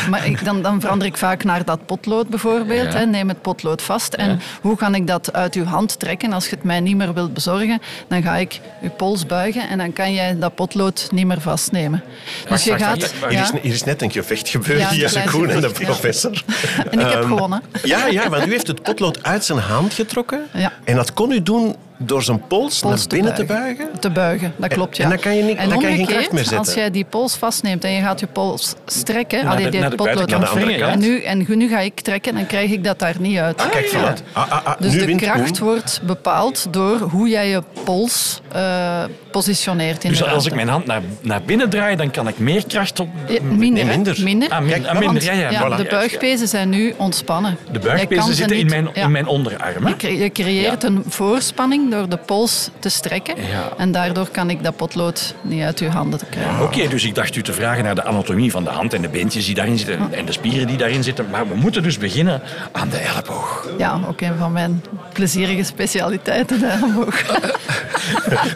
Maar 0.09 0.25
ik, 0.25 0.45
dan, 0.45 0.61
dan 0.61 0.81
verander 0.81 1.07
ik 1.07 1.17
vaak 1.17 1.43
naar 1.43 1.65
dat 1.65 1.85
potlood 1.85 2.27
bijvoorbeeld. 2.27 2.93
Hè, 2.93 3.05
neem 3.05 3.27
het 3.27 3.41
potlood 3.41 3.81
vast. 3.81 4.13
En 4.13 4.41
hoe 4.61 4.75
kan 4.75 4.95
ik 4.95 5.07
dat 5.07 5.33
uit 5.33 5.55
uw 5.55 5.63
hand 5.63 5.99
trekken? 5.99 6.33
Als 6.33 6.45
je 6.45 6.55
het 6.55 6.63
mij 6.63 6.79
niet 6.79 6.95
meer 6.95 7.13
wilt 7.13 7.33
bezorgen, 7.33 7.81
dan 8.07 8.21
ga 8.21 8.35
ik 8.35 8.59
uw 8.81 8.89
pols 8.89 9.25
buigen 9.25 9.69
en 9.69 9.77
dan 9.77 9.93
kan 9.93 10.13
jij 10.13 10.39
dat 10.39 10.55
potlood 10.55 11.07
niet 11.11 11.25
meer 11.25 11.40
vastnemen. 11.41 12.03
Dus 12.49 12.63
je 12.63 12.77
gaat... 12.77 13.13
Hier, 13.29 13.41
is, 13.41 13.51
hier 13.61 13.73
is 13.73 13.83
net 13.83 14.01
een 14.01 14.11
gevecht 14.11 14.49
gebeurd 14.49 14.89
tussen 14.89 15.25
Koen 15.29 15.49
en 15.49 15.61
de 15.61 15.69
professor. 15.71 16.43
En 16.91 16.99
ik 16.99 17.07
heb 17.07 17.19
Ehm, 17.21 17.27
gewonnen. 17.27 17.61
Ja, 17.83 18.05
ja, 18.07 18.29
want 18.29 18.47
u 18.47 18.51
heeft 18.51 18.67
het 18.67 18.81
potlood 18.81 19.23
uit 19.23 19.45
zijn 19.45 19.59
hand 19.59 19.93
getrokken. 19.93 20.41
Ja. 20.53 20.71
En 20.83 20.95
dat 20.95 21.13
kon 21.13 21.31
u 21.31 21.43
doen 21.43 21.75
door 22.05 22.23
zijn 22.23 22.41
pols, 22.47 22.79
Pols 22.79 22.83
naar 22.99 23.07
binnen 23.07 23.33
te 23.35 23.45
buigen. 23.45 23.89
Te 23.99 24.09
buigen, 24.09 24.53
dat 24.57 24.73
klopt, 24.73 24.97
ja. 24.97 25.03
en 25.03 25.09
dan 25.09 25.19
kan 25.19 25.35
je 25.35 25.43
niet- 25.43 25.57
En 25.57 25.69
dan 25.69 25.79
kan 25.79 25.89
je 25.89 25.95
geen 25.95 26.05
kracht 26.05 26.31
meer 26.31 26.39
zetten. 26.43 26.57
Als 26.57 26.73
jij 26.73 26.91
die 26.91 27.05
pols 27.09 27.35
vastneemt 27.35 27.83
en 27.83 27.91
je 27.91 28.01
gaat 28.01 28.19
je 28.19 28.27
pols 28.27 28.73
strekken, 28.85 29.43
Naar 29.43 29.53
allee, 29.53 29.69
die 29.69 29.79
naar 29.79 29.89
de 29.89 29.95
potlood 29.95 30.15
buitenkant 30.15 30.49
van 30.49 30.59
de 30.59 30.65
andere 30.73 30.85
en 30.91 30.99
nu, 30.99 31.21
en 31.21 31.57
nu 31.57 31.67
ga 31.69 31.79
ik 31.79 31.99
trekken, 31.99 32.33
dan 32.33 32.45
krijg 32.45 32.71
ik 32.71 32.83
dat 32.83 32.99
daar 32.99 33.15
niet 33.19 33.37
uit. 33.37 33.61
Ah, 33.61 33.69
kijk, 33.71 33.85
ja. 33.85 34.13
Ah, 34.33 34.51
ah, 34.51 34.65
ah, 34.65 34.73
Dus 34.79 34.93
de 34.93 35.15
kracht 35.15 35.59
wordt 35.59 36.01
bepaald 36.03 36.67
door 36.73 36.97
hoe 36.97 37.29
jij 37.29 37.49
je 37.49 37.63
pols 37.83 38.41
eh, 38.51 39.03
positioneert 39.31 40.03
in 40.03 40.09
Dus 40.09 40.19
de 40.19 40.29
als 40.29 40.45
ik 40.45 40.55
mijn 40.55 40.67
hand 40.67 40.85
naar, 40.85 41.01
naar 41.21 41.41
binnen 41.45 41.69
draai, 41.69 41.95
dan 41.95 42.11
kan 42.11 42.27
ik 42.27 42.39
meer 42.39 42.63
kracht 42.67 42.99
op... 42.99 43.07
Ja, 43.27 43.41
minder, 43.43 43.85
Nee, 43.85 43.95
minder. 43.95 44.17
minder. 44.23 44.49
Ah, 44.49 44.59
min- 44.59 44.69
Kijk, 44.69 44.85
ah, 44.85 44.91
minder, 44.91 45.07
Want, 45.07 45.23
ja, 45.23 45.33
ja, 45.33 45.51
voilà. 45.71 45.75
de 45.77 45.87
buigpezen 45.89 46.47
zijn 46.47 46.69
nu 46.69 46.93
ontspannen. 46.97 47.57
De 47.71 47.79
buigpezen 47.79 48.23
ze 48.23 48.33
zitten 48.33 48.57
in 48.57 48.65
mijn, 48.65 48.89
ja. 48.93 49.03
in 49.03 49.11
mijn 49.11 49.27
onderarm. 49.27 49.83
hè? 49.83 49.89
Je 49.89 49.95
cre- 49.95 50.17
Je 50.23 50.31
creëert 50.31 50.83
een 50.83 51.03
voorspanning 51.07 51.89
door 51.91 52.09
de 52.09 52.17
pols 52.17 52.69
te 52.79 52.89
strekken. 52.89 53.35
Ja. 53.35 53.69
En 53.77 53.91
daardoor 53.91 54.29
kan 54.29 54.49
ik 54.49 54.63
dat 54.63 54.75
potlood 54.75 55.33
niet 55.41 55.63
uit 55.63 55.79
uw 55.79 55.89
handen 55.89 56.19
te 56.19 56.25
krijgen. 56.25 56.61
Oké, 56.63 56.87
dus 56.87 57.03
ik 57.03 57.15
dacht 57.15 57.35
u 57.35 57.41
te 57.41 57.53
vragen 57.53 57.83
naar 57.83 57.95
de 57.95 58.03
anatomie 58.03 58.51
van 58.51 58.63
de 58.63 58.69
hand 58.69 58.93
en 58.93 59.01
de 59.01 59.09
beentjes 59.09 59.45
die 59.45 59.55
daarin 59.55 59.77
zitten 59.77 60.13
en 60.13 60.25
de 60.25 60.31
spieren 60.31 60.67
die 60.67 60.77
daarin 60.77 61.03
zitten. 61.03 61.29
Maar 61.29 61.47
we 61.47 61.55
moeten 61.55 61.83
dus 61.83 61.97
beginnen 61.97 62.41
aan 62.71 62.89
de 62.89 62.97
elleboog. 62.97 63.67
Ja, 63.77 63.99
ook 64.07 64.21
een 64.21 64.37
van 64.39 64.51
mijn 64.51 64.83
plezierige 65.13 65.63
specialiteiten, 65.63 66.59
de 66.59 66.67
elleboog. 66.67 67.21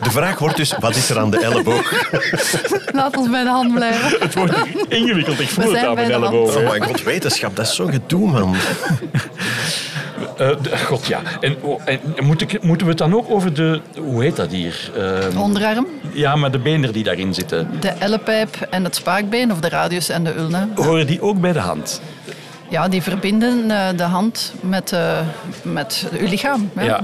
De 0.02 0.10
vraag 0.12 0.40
wordt 0.40 0.56
dus, 0.58 0.74
wat 0.80 0.96
is 0.96 1.10
er 1.10 1.20
aan 1.20 1.30
de 1.30 1.40
elleboog? 1.40 1.92
Laat 2.92 3.18
ons 3.18 3.30
bij 3.30 3.44
de 3.44 3.50
hand 3.50 3.74
blijven. 3.74 4.20
Het 4.20 4.34
wordt 4.36 4.54
ingewikkeld, 4.88 5.40
ik 5.40 5.50
voel 5.50 5.64
We 5.64 5.70
het 5.70 5.80
zijn 5.80 5.90
aan 5.90 5.96
mijn 5.96 6.08
bij 6.08 6.18
de 6.18 6.24
hand. 6.24 6.36
elleboog. 6.36 6.56
Oh 6.56 6.70
mijn 6.70 6.84
god, 6.84 7.04
wetenschap, 7.04 7.56
dat 7.56 7.66
is 7.66 7.76
zo 7.76 7.86
gedoe, 7.86 8.32
man. 8.32 8.56
Eh, 10.38 10.50
God 10.90 11.06
ja. 11.06 11.20
En, 11.40 11.56
oh, 11.62 11.82
en 11.86 12.00
moet 12.24 12.42
ik, 12.42 12.62
moeten 12.64 12.86
we 12.86 12.92
het 12.92 13.02
dan 13.02 13.16
ook 13.16 13.30
over 13.30 13.54
de. 13.54 13.82
Hoe 14.00 14.24
heet 14.24 14.36
dat 14.36 14.52
hier? 14.52 14.92
Eh, 15.32 15.42
Onderarm, 15.42 15.88
ja, 16.14 16.36
maar 16.36 16.52
de 16.52 16.60
beenderen 16.60 16.94
die 16.94 17.04
daarin 17.04 17.34
zitten. 17.34 17.68
de 17.80 17.90
ellepijp 17.90 18.68
en 18.70 18.84
het 18.84 18.96
spaakbeen, 18.96 19.52
of 19.52 19.60
de 19.60 19.70
radius 19.70 20.10
en 20.10 20.24
de 20.24 20.36
ulna. 20.36 20.68
Horen 20.76 21.08
die 21.08 21.22
ook 21.22 21.40
bij 21.40 21.54
de 21.54 21.60
hand? 21.60 22.02
Ja, 22.70 22.88
die 22.88 23.02
verbinden 23.02 23.72
eh, 23.72 23.98
de 23.98 24.04
hand 24.04 24.54
met, 24.62 24.92
eh, 24.92 25.18
met 25.62 26.06
uw 26.20 26.28
lichaam. 26.28 26.70
Ja. 26.80 27.00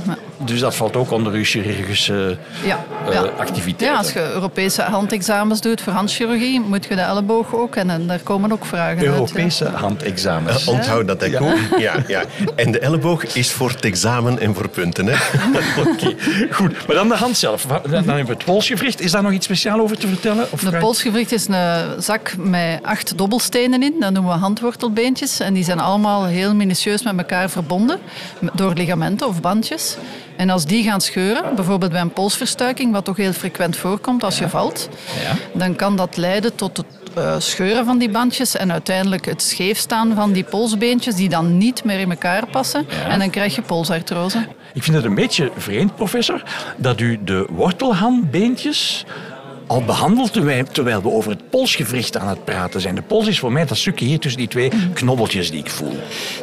Dus 0.45 0.59
dat 0.59 0.75
valt 0.75 0.95
ook 0.95 1.11
onder 1.11 1.33
uw 1.33 1.43
chirurgische 1.43 2.37
Ja, 2.63 2.85
eh, 3.07 3.13
ja. 3.13 3.21
activiteiten. 3.21 3.87
Ja, 3.87 3.97
als 3.97 4.13
je 4.13 4.31
Europese 4.33 4.81
handexamens 4.81 5.61
doet 5.61 5.81
voor 5.81 5.93
handchirurgie, 5.93 6.59
moet 6.59 6.85
je 6.85 6.95
de 6.95 7.01
elleboog 7.01 7.55
ook. 7.55 7.75
En, 7.75 7.89
en 7.89 8.07
daar 8.07 8.19
komen 8.19 8.51
ook 8.51 8.65
vragen 8.65 8.97
uit. 8.97 9.05
Europese 9.05 9.65
handexamens. 9.65 10.67
Onthoud 10.67 11.07
dat, 11.07 11.21
hè, 11.21 11.29
Koen? 11.29 11.55
Ja, 11.77 11.95
ja. 12.07 12.23
En 12.55 12.71
de 12.71 12.79
elleboog 12.79 13.23
is 13.35 13.51
voor 13.51 13.69
het 13.69 13.85
examen 13.85 14.39
en 14.39 14.55
voor 14.55 14.69
punten, 14.69 15.05
hè? 15.07 15.15
Oké, 15.87 16.15
goed. 16.51 16.87
Maar 16.87 16.95
dan 16.95 17.07
de 17.07 17.15
hand 17.15 17.37
zelf. 17.37 17.65
Dan 17.65 17.91
hebben 17.91 18.25
we 18.25 18.31
het 18.31 18.45
polsgewricht. 18.45 19.01
Is 19.01 19.11
daar 19.11 19.23
nog 19.23 19.31
iets 19.31 19.45
speciaal 19.45 19.79
over 19.79 19.97
te 19.97 20.07
vertellen? 20.07 20.47
Of 20.49 20.59
De 20.59 20.77
polsgewricht 20.77 21.31
is 21.31 21.47
een 21.47 22.01
zak 22.01 22.35
met 22.37 22.79
acht 22.83 23.17
dobbelstenen 23.17 23.83
in. 23.83 23.95
Dat 23.99 24.11
noemen 24.11 24.33
we 24.33 24.39
handwortelbeentjes. 24.39 25.39
En 25.39 25.53
die 25.53 25.63
zijn 25.63 25.79
allemaal 25.79 26.25
heel 26.25 26.55
minutieus 26.55 27.03
met 27.03 27.17
elkaar 27.17 27.49
verbonden 27.49 27.99
door 28.53 28.73
ligamenten 28.73 29.27
of 29.27 29.41
bandjes. 29.41 29.97
En 30.41 30.49
als 30.49 30.65
die 30.65 30.83
gaan 30.83 31.01
scheuren, 31.01 31.55
bijvoorbeeld 31.55 31.91
bij 31.91 32.01
een 32.01 32.13
polsverstuiking, 32.13 32.91
wat 32.91 33.05
toch 33.05 33.17
heel 33.17 33.33
frequent 33.33 33.77
voorkomt 33.77 34.23
als 34.23 34.39
je 34.39 34.49
valt, 34.49 34.89
dan 35.53 35.75
kan 35.75 35.95
dat 35.95 36.17
leiden 36.17 36.55
tot 36.55 36.77
het 36.77 36.85
eh, 37.15 37.35
scheuren 37.39 37.85
van 37.85 37.97
die 37.97 38.09
bandjes 38.09 38.55
en 38.55 38.71
uiteindelijk 38.71 39.25
het 39.25 39.41
scheefstaan 39.41 40.15
van 40.15 40.31
die 40.31 40.43
polsbeentjes 40.43 41.15
die 41.15 41.29
dan 41.29 41.57
niet 41.57 41.83
meer 41.83 41.99
in 41.99 42.09
elkaar 42.09 42.47
passen. 42.47 42.85
En 43.09 43.19
dan 43.19 43.29
krijg 43.29 43.55
je 43.55 43.61
polsartrose. 43.61 44.47
Ik 44.73 44.83
vind 44.83 44.95
het 44.95 45.05
een 45.05 45.15
beetje 45.15 45.51
vreemd, 45.57 45.95
professor, 45.95 46.43
dat 46.77 46.99
u 46.99 47.19
de 47.23 47.47
wortelhandbeentjes 47.49 49.05
al 49.71 49.83
behandelt 49.83 50.33
terwijl, 50.33 50.65
terwijl 50.71 51.01
we 51.01 51.09
over 51.09 51.31
het 51.31 51.49
polsgewricht 51.49 52.17
aan 52.17 52.27
het 52.27 52.43
praten 52.43 52.81
zijn. 52.81 52.95
De 52.95 53.01
pols 53.01 53.27
is 53.27 53.39
voor 53.39 53.51
mij 53.51 53.65
dat 53.65 53.77
stukje 53.77 54.05
hier 54.05 54.19
tussen 54.19 54.39
die 54.39 54.49
twee 54.49 54.71
knobbeltjes 54.93 55.51
die 55.51 55.59
ik 55.59 55.69
voel. 55.69 55.93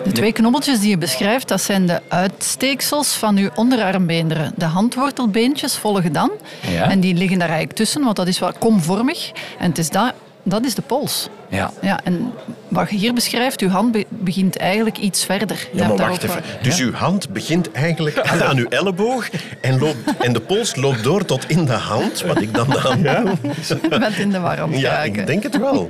De 0.05 0.13
twee 0.13 0.33
knobbeltjes 0.33 0.81
die 0.81 0.91
je 0.91 0.99
beschrijft, 0.99 1.49
dat 1.49 1.61
zijn 1.61 1.87
de 1.87 2.01
uitsteeksels 2.09 3.15
van 3.15 3.37
uw 3.37 3.49
onderarmbeenderen. 3.55 4.53
De 4.57 4.65
handwortelbeentjes 4.65 5.77
volgen 5.77 6.13
dan. 6.13 6.31
Ja. 6.71 6.91
En 6.91 7.01
die 7.01 7.15
liggen 7.15 7.39
daar 7.39 7.49
eigenlijk 7.49 7.79
tussen, 7.79 8.05
want 8.05 8.17
dat 8.17 8.27
is 8.27 8.39
wel 8.39 8.53
komvormig. 8.59 9.31
En 9.59 9.69
het 9.69 9.79
is 9.79 9.91
dat, 9.91 10.13
dat 10.49 10.65
is 10.65 10.75
de 10.75 10.83
pols. 10.83 11.29
Ja. 11.51 11.71
Ja, 11.83 12.01
en 12.05 12.33
wat 12.69 12.91
je 12.91 12.97
hier 12.97 13.13
beschrijft, 13.15 13.61
uw 13.61 13.69
hand 13.69 13.93
be- 13.93 14.07
begint 14.09 14.57
eigenlijk 14.57 14.99
iets 14.99 15.25
verder. 15.25 15.69
Ja, 15.73 15.89
maar 15.89 15.97
wacht 15.97 16.23
even. 16.23 16.29
wat- 16.35 16.45
Dus 16.63 16.79
uw 16.81 16.93
hand 16.93 17.29
begint 17.31 17.73
eigenlijk 17.73 18.19
aan, 18.21 18.43
aan 18.43 18.57
uw 18.57 18.67
elleboog 18.69 19.29
en, 19.61 19.79
loopt, 19.79 19.97
en 20.21 20.33
de 20.33 20.41
pols 20.41 20.77
loopt 20.77 21.03
door 21.03 21.25
tot 21.25 21.45
in 21.49 21.65
de 21.65 21.73
hand, 21.73 22.23
wat 22.23 22.41
ik 22.41 22.55
dan 22.55 22.79
aan 22.79 23.03
Je 23.03 23.99
bent 23.99 24.17
in 24.19 24.31
de 24.31 24.41
war 24.41 24.61
aan 24.61 24.71
het 24.73 24.81
Ja, 24.81 25.03
ik 25.03 25.27
denk 25.27 25.43
het 25.43 25.59
wel. 25.59 25.87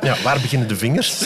Ja, 0.00 0.14
waar 0.22 0.38
beginnen 0.40 0.68
de 0.68 0.76
vingers? 0.76 1.18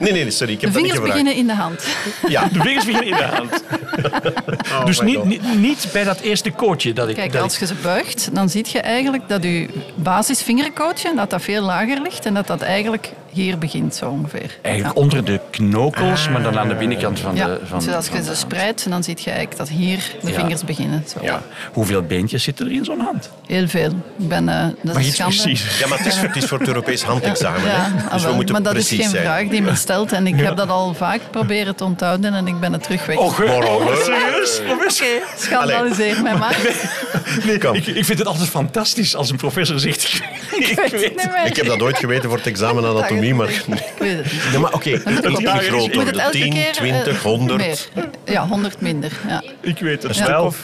Nee, 0.00 0.12
nee, 0.12 0.30
sorry, 0.30 0.52
ik 0.52 0.60
De 0.60 0.64
heb 0.66 0.74
dat 0.74 0.82
niet 0.82 0.92
vingers 0.92 1.08
beginnen 1.10 1.34
in 1.34 1.46
de 1.46 1.54
hand. 1.54 1.86
Ja, 2.28 2.48
De 2.52 2.60
vingers 2.60 2.84
beginnen 2.84 3.10
in 3.10 3.16
de 3.16 3.34
hand. 3.36 3.62
Oh 4.72 4.84
dus 4.84 5.00
niet, 5.00 5.16
God. 5.16 5.24
niet, 5.24 5.54
niet 5.54 5.88
bij 5.92 6.04
dat 6.04 6.20
eerste 6.20 6.50
kootje 6.50 6.92
dat 6.92 7.08
ik... 7.08 7.14
Kijk, 7.14 7.32
dat 7.32 7.42
als 7.42 7.58
je 7.58 7.66
ze 7.66 7.74
buigt, 7.82 8.28
dan 8.32 8.48
zie 8.48 8.66
je 8.68 8.80
eigenlijk 8.80 9.28
dat 9.28 9.42
je 9.42 9.68
basisvingerkootje 9.94 11.14
dat 11.14 11.30
dat 11.30 11.42
veel 11.42 11.62
lager 11.62 12.00
ligt 12.00 12.26
en 12.26 12.34
dat 12.34 12.46
dat 12.46 12.60
eigenlijk 12.60 13.12
hier 13.32 13.58
begint 13.58 13.94
zo 13.94 14.08
ongeveer. 14.08 14.58
Eigenlijk 14.62 14.96
onder 14.96 15.24
de 15.24 15.40
knokels, 15.50 16.28
maar 16.28 16.42
dan 16.42 16.58
aan 16.58 16.68
de 16.68 16.74
binnenkant 16.74 17.20
van 17.20 17.34
Ja, 17.34 17.46
de 17.46 17.60
van, 17.64 17.78
dus 17.78 17.94
als 17.94 18.08
je 18.08 18.22
ze 18.22 18.34
spreidt, 18.34 18.88
dan 18.90 19.02
zie 19.02 19.16
je 19.18 19.24
eigenlijk 19.30 19.56
dat 19.58 19.68
hier 19.68 19.98
de 20.22 20.28
Ja. 20.30 20.34
vingers 20.38 20.64
beginnen. 20.64 21.04
Zo. 21.08 21.18
Ja. 21.22 21.42
Hoeveel 21.72 22.02
beentjes 22.02 22.42
zitten 22.42 22.66
er 22.66 22.72
in 22.72 22.84
zo'n 22.84 23.00
hand? 23.00 23.30
Heel 23.46 23.68
veel. 23.68 23.90
Ik 24.18 24.28
ben, 24.28 24.48
eh, 24.48 24.64
dat 24.82 24.94
Mag 24.94 25.02
is 25.02 25.16
precies? 25.16 25.78
ja 25.78 25.86
maar 25.88 25.98
het 25.98 26.06
is, 26.06 26.16
het 26.16 26.36
is 26.36 26.44
voor 26.44 26.58
het 26.58 26.68
Europees 26.68 27.02
handexamen. 27.02 27.60
Ja, 27.62 27.68
hè? 27.68 28.04
ah, 28.04 28.12
Dus 28.12 28.20
we 28.20 28.26
wel. 28.26 28.36
moeten 28.36 28.54
maar 28.54 28.62
dat 28.62 28.76
is 28.76 28.88
geen 28.88 29.08
zijn. 29.08 29.22
vraag 29.24 29.48
die 29.48 29.62
men 29.62 29.76
stelt 29.76 30.12
en 30.12 30.26
ik 30.26 30.36
heb 30.40 30.56
dat 30.56 30.68
al 30.68 30.94
vaak 30.94 31.20
proberen 31.30 31.76
te 31.76 31.84
onthouden 31.84 32.34
en 32.34 32.46
ik 32.46 32.60
ben 32.60 32.72
het 32.72 32.82
terug 32.82 33.06
weg. 33.06 33.16
Oh, 33.16 33.38
Morgen. 33.38 34.04
serieus? 34.04 34.60
Professor? 34.66 35.06
Schandaliseer 35.36 36.22
mij 36.22 36.36
maar. 36.36 36.56
Kom. 37.58 37.74
Ik, 37.74 37.86
ik 37.86 38.04
vind 38.04 38.18
het 38.18 38.26
altijd 38.26 38.48
fantastisch 38.48 39.16
als 39.16 39.30
een 39.30 39.36
professor 39.36 39.78
zegt... 39.80 40.02
Ik 40.52 40.66
weet 40.76 40.90
het 40.92 41.00
niet 41.16 41.30
meer. 41.32 41.46
Ik 41.46 41.56
heb 41.56 41.66
dat 41.66 41.82
ooit 41.82 41.98
geweten 41.98 42.28
voor 42.28 42.38
het 42.38 42.46
examen 42.46 42.84
anatomie, 42.84 43.21
maar... 43.34 43.48
Ik 43.48 43.64
weet 43.98 44.16
het 44.16 44.32
niet. 44.32 44.50
Nee, 44.50 44.58
maar 44.60 44.72
oké, 44.72 44.90
het 44.90 45.04
het 45.04 45.94
worden. 45.94 46.18
elke 46.20 46.38
10, 46.38 46.52
keer, 46.52 46.66
eh, 46.66 46.70
20, 46.72 47.22
100. 47.22 47.58
Meer. 47.58 47.78
Ja, 48.24 48.46
100 48.48 48.80
minder. 48.80 49.12
Ja. 49.28 49.42
Ik 49.60 49.78
weet 49.78 50.02
het 50.02 50.16
Ja. 50.16 50.26
wel. 50.26 50.54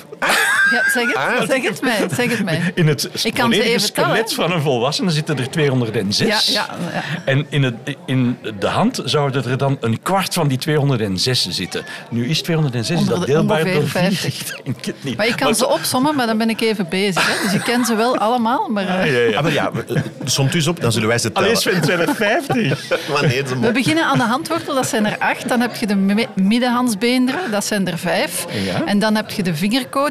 Ja, 0.70 0.82
zeg 0.92 1.06
het, 1.06 1.16
Ah. 1.16 1.48
zeg 1.48 1.62
het 1.62 1.80
mij. 1.82 1.96
Zeg 2.16 2.30
het 2.30 2.44
mij. 2.44 2.72
In 2.74 2.86
het 2.86 3.08
Ik 3.24 3.34
kan 3.34 3.52
ze 3.52 3.62
even 3.62 3.80
skelet 3.80 4.34
van 4.34 4.52
een 4.52 4.60
volwassene 4.62 5.10
zitten 5.10 5.38
er 5.38 5.50
206. 5.50 6.46
Ja, 6.48 6.52
ja, 6.52 6.68
ja. 6.94 7.02
En 7.24 7.46
in, 7.48 7.62
het, 7.62 7.74
in 8.06 8.38
de 8.58 8.66
hand 8.66 9.00
zouden 9.04 9.44
er 9.44 9.58
dan 9.58 9.76
een 9.80 10.02
kwart 10.02 10.34
van 10.34 10.48
die 10.48 10.58
206 10.58 11.48
zitten. 11.48 11.84
Nu 12.10 12.28
is 12.28 12.42
206 12.42 13.00
is 13.00 13.04
dat 13.06 13.14
Onder 13.14 13.26
de- 13.26 13.32
deelbaar 13.32 13.64
door 13.64 13.88
50. 13.88 13.90
50. 14.20 14.58
Ik 14.58 14.64
denk 14.64 14.84
het 14.84 15.04
niet. 15.04 15.16
Maar 15.16 15.26
ik 15.26 15.36
kan 15.36 15.54
ze 15.54 15.68
opsommen, 15.68 16.14
maar 16.14 16.26
dan 16.26 16.38
ben 16.38 16.50
ik 16.50 16.60
even 16.60 16.86
bezig. 16.88 17.26
Hè. 17.26 17.42
Dus 17.44 17.52
ik 17.54 17.60
ken 17.62 17.84
ze 17.84 17.94
wel 17.94 18.16
allemaal, 18.18 18.68
maar... 18.68 18.88
eh, 19.00 19.12
Ja, 19.12 19.30
ja. 19.30 19.36
Ah, 19.36 19.42
maar 19.42 19.52
ja, 19.52 19.70
eh, 19.88 20.02
somt 20.24 20.52
u 20.54 20.56
eens 20.56 20.66
op, 20.66 20.80
dan 20.80 20.92
zullen 20.92 21.08
wij 21.08 21.18
ze 21.18 21.32
tellen. 21.32 21.48
Allee 21.48 21.60
Sven, 21.60 21.84
zijn 21.84 22.00
er 22.00 22.14
50. 22.14 23.06
Wanneer 23.08 23.46
ze 23.48 23.58
We 23.60 23.72
beginnen 23.72 24.04
aan 24.04 24.18
de 24.18 24.24
handwortel, 24.24 24.74
dat 24.74 24.86
zijn 24.88 25.06
er 25.06 25.16
acht. 25.18 25.48
Dan 25.48 25.60
heb 25.60 25.74
je 25.76 25.86
de 25.86 25.94
mi- 25.96 26.26
middenhandsbeenderen, 26.34 27.50
dat 27.50 27.64
zijn 27.64 27.88
er 27.88 27.98
vijf. 27.98 28.46
Ja. 28.64 28.84
En 28.84 28.98
dan 28.98 29.14
heb 29.14 29.30
je 29.30 29.42
de 29.42 29.54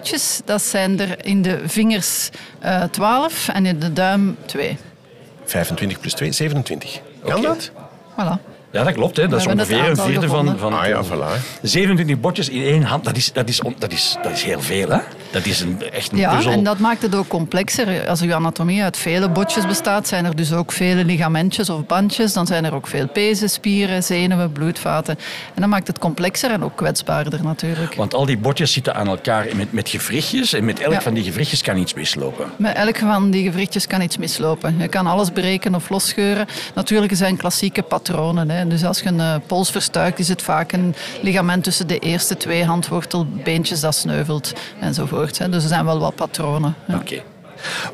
vingerkootjes, 0.03 0.41
dat 0.45 0.61
zijn 0.61 0.99
er 0.99 1.25
in 1.25 1.41
de 1.41 1.59
vingers 1.65 2.29
eh, 2.59 2.83
twaalf 2.83 3.47
en 3.47 3.65
in 3.65 3.79
de 3.79 3.93
duim 3.93 4.37
twee. 4.45 4.77
25 5.45 5.99
plus 5.99 6.13
2, 6.13 6.31
27. 6.31 7.01
Kan 7.23 7.41
dat? 7.41 7.71
Voilà. 8.11 8.55
Ja, 8.71 8.83
dat 8.83 8.93
klopt. 8.93 9.17
Hè. 9.17 9.27
Dat 9.27 9.39
is 9.39 9.47
ongeveer 9.47 9.89
een 9.89 9.97
vierde 9.97 10.27
van, 10.27 10.29
gevonden. 10.29 10.59
van 10.59 10.73
Ah 10.73 10.87
ja, 10.87 11.03
voilà. 11.03 11.61
27 11.61 12.19
bordjes 12.19 12.49
in 12.49 12.61
één 12.61 12.83
hand. 12.83 13.03
Dat 13.03 13.17
is, 13.17 13.33
dat 13.33 13.49
is, 13.49 13.61
dat 13.77 13.91
is, 13.91 14.17
dat 14.23 14.31
is 14.31 14.43
heel 14.43 14.61
veel, 14.61 14.89
hè? 14.89 14.99
Dat 15.31 15.45
is 15.45 15.59
een, 15.59 15.81
echt 15.91 16.11
een 16.11 16.17
Ja, 16.17 16.35
puzzel. 16.35 16.51
en 16.51 16.63
dat 16.63 16.79
maakt 16.79 17.01
het 17.01 17.15
ook 17.15 17.27
complexer. 17.27 18.07
Als 18.07 18.21
uw 18.21 18.33
anatomie 18.33 18.83
uit 18.83 18.97
vele 18.97 19.29
botjes 19.29 19.65
bestaat, 19.65 20.07
zijn 20.07 20.25
er 20.25 20.35
dus 20.35 20.53
ook 20.53 20.71
vele 20.71 21.05
ligamentjes 21.05 21.69
of 21.69 21.85
bandjes. 21.85 22.33
Dan 22.33 22.47
zijn 22.47 22.65
er 22.65 22.73
ook 22.73 22.87
veel 22.87 23.07
pezen, 23.07 23.49
spieren, 23.49 24.03
zenuwen, 24.03 24.51
bloedvaten. 24.51 25.17
En 25.53 25.61
dat 25.61 25.69
maakt 25.69 25.87
het 25.87 25.99
complexer 25.99 26.51
en 26.51 26.63
ook 26.63 26.75
kwetsbaarder 26.75 27.43
natuurlijk. 27.43 27.93
Want 27.95 28.13
al 28.13 28.25
die 28.25 28.37
bordjes 28.37 28.73
zitten 28.73 28.95
aan 28.95 29.07
elkaar 29.07 29.45
met, 29.55 29.71
met 29.73 29.89
gewrichtjes. 29.89 30.53
En 30.53 30.65
met 30.65 30.79
elk 30.79 30.93
Ja. 30.93 31.01
van 31.01 31.13
die 31.13 31.23
gewrichtjes 31.23 31.61
kan 31.61 31.77
iets 31.77 31.93
mislopen. 31.93 32.51
Met 32.57 32.75
elk 32.75 32.97
van 32.97 33.31
die 33.31 33.43
gewrichtjes 33.43 33.87
kan 33.87 34.01
iets 34.01 34.17
mislopen. 34.17 34.75
Je 34.79 34.87
kan 34.87 35.07
alles 35.07 35.29
breken 35.29 35.75
of 35.75 35.89
losscheuren. 35.89 36.45
Natuurlijk 36.75 37.11
er 37.11 37.17
zijn 37.17 37.37
klassieke 37.37 37.81
patronen. 37.81 38.49
Hè. 38.49 38.67
Dus 38.67 38.83
als 38.85 38.99
je 38.99 39.07
een 39.07 39.19
eh, 39.19 39.35
pols 39.47 39.71
verstuikt, 39.71 40.19
is 40.19 40.27
het 40.27 40.41
vaak 40.41 40.71
een 40.71 40.95
ligament 41.21 41.63
tussen 41.63 41.87
de 41.87 41.99
eerste 41.99 42.37
twee 42.37 42.63
handwortelbeentjes 42.65 43.79
dat 43.79 43.95
sneuvelt 43.95 44.53
enzovoort. 44.79 45.15
Hè. 45.17 45.49
Dus 45.49 45.63
er 45.63 45.69
zijn 45.69 45.85
wel 45.85 45.99
wat 45.99 46.15
patronen. 46.15 46.75
Oké. 46.93 47.21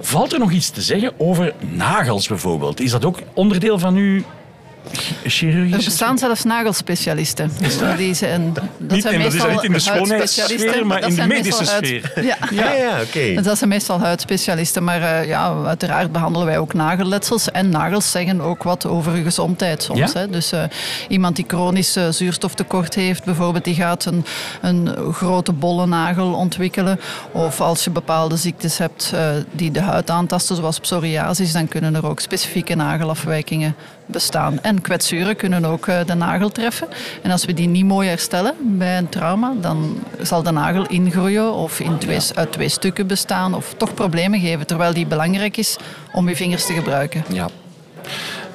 Valt 0.02 0.34
er 0.34 0.40
nog 0.40 0.52
iets 0.52 0.70
te 0.70 0.82
zeggen 0.82 1.14
over 1.18 1.54
nagels 1.60 2.28
bijvoorbeeld? 2.28 2.80
Is 2.80 2.92
dat 2.92 3.06
ook 3.06 3.20
onderdeel 3.34 3.80
van 3.80 3.96
uw 3.96 4.22
Er 5.24 5.82
bestaan 5.86 6.18
zelfs 6.18 6.44
nagelspecialisten. 6.44 7.52
Dus 7.60 7.78
die 7.98 8.14
zijn, 8.14 8.54
dat 8.54 8.64
Niet- 8.78 9.02
zijn 9.02 9.22
dat 9.22 9.28
is 9.28 9.34
meestal 9.34 9.50
echt 9.50 9.64
in 9.64 9.72
de 9.72 9.80
schoonheidssfeer, 9.80 10.86
maar 10.86 11.00
dat 11.02 11.10
in 11.10 11.16
de 11.16 11.22
zijn 11.22 11.28
medische 11.28 11.66
huid- 11.66 11.86
sfeer. 11.86 12.12
Ja. 12.24 12.38
Ja, 12.52 12.72
ja, 12.72 13.02
oké. 13.02 13.42
Dat 13.42 13.58
zijn 13.58 13.70
meestal 13.70 14.00
huidspecialisten, 14.00 14.84
maar 14.84 15.02
eh, 15.02 15.28
ja, 15.28 15.56
uiteraard 15.66 16.12
behandelen 16.12 16.48
wij 16.48 16.58
ook 16.58 16.74
nagelletsels. 16.74 17.52
En 17.52 17.70
nagels 17.70 18.12
zeggen 18.12 18.42
ook 18.42 18.64
wat 18.64 18.86
over 18.86 19.16
je 19.16 19.24
gezondheid 19.24 19.84
soms. 19.84 20.00
Ja? 20.00 20.10
Hè. 20.14 20.30
Dus 20.30 20.52
eh, 20.52 20.64
iemand 21.08 21.36
die 21.36 21.46
chronisch 21.48 21.96
eh, 21.96 22.10
zuurstoftekort 22.10 22.96
heeft, 22.96 23.24
bijvoorbeeld, 23.24 23.64
die 23.64 23.76
gaat 23.76 24.06
een, 24.06 24.26
een 24.62 25.14
grote 25.14 25.52
bolle 25.52 25.86
nagel 25.86 26.34
ontwikkelen. 26.34 27.00
Of 27.32 27.62
als 27.62 27.84
je 27.84 27.90
bepaalde 27.90 28.38
ziektes 28.38 28.78
hebt 28.78 29.14
die 29.52 29.72
de 29.72 29.82
huid 29.82 30.10
aantasten, 30.10 30.56
zoals 30.56 30.80
psoriasis, 30.80 31.52
dan 31.52 31.68
kunnen 31.68 31.96
er 31.96 32.06
ook 32.06 32.20
specifieke 32.20 32.76
nagelafwijkingen 32.76 33.76
bestaan. 34.06 34.60
En 34.62 34.82
kwetsuren 34.82 35.36
kunnen 35.36 35.66
ook 35.66 35.88
eh, 35.88 36.06
de 36.06 36.14
nagel 36.14 36.50
treffen. 36.50 36.88
En 37.22 37.32
als 37.32 37.46
we 37.46 37.54
die 37.54 37.68
niet 37.68 37.86
mooi 37.86 38.08
herstellen 38.08 38.54
bij 38.60 38.98
een 38.98 39.10
trauma, 39.10 39.54
dan 39.62 39.98
zal 40.22 40.44
de 40.44 40.52
nagel 40.52 40.86
ingroeien 40.88 41.54
of 41.54 41.80
in 41.80 41.98
twee, 41.98 42.20
uit 42.36 42.52
twee 42.52 42.70
stukken 42.70 43.08
bestaan 43.08 43.54
of 43.54 43.74
toch 43.78 43.94
problemen 43.94 44.40
geven, 44.40 44.68
terwijl 44.68 44.94
die 44.94 45.06
belangrijk 45.06 45.58
is 45.58 45.78
om 46.12 46.30
je 46.30 46.36
vingers 46.36 46.66
te 46.66 46.74
gebruiken. 46.74 47.24
Ja. 47.28 47.48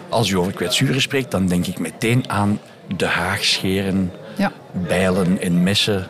Als 0.09 0.31
u 0.31 0.37
over 0.37 0.53
kwetsuren 0.53 1.01
spreekt, 1.01 1.31
dan 1.31 1.47
denk 1.47 1.67
ik 1.67 1.79
meteen 1.79 2.25
aan 2.31 2.61
de 2.97 3.07
haagscheren, 3.07 4.13
Ja. 4.37 4.53
bijlen 4.73 5.41
en 5.41 5.63
messen. 5.63 6.07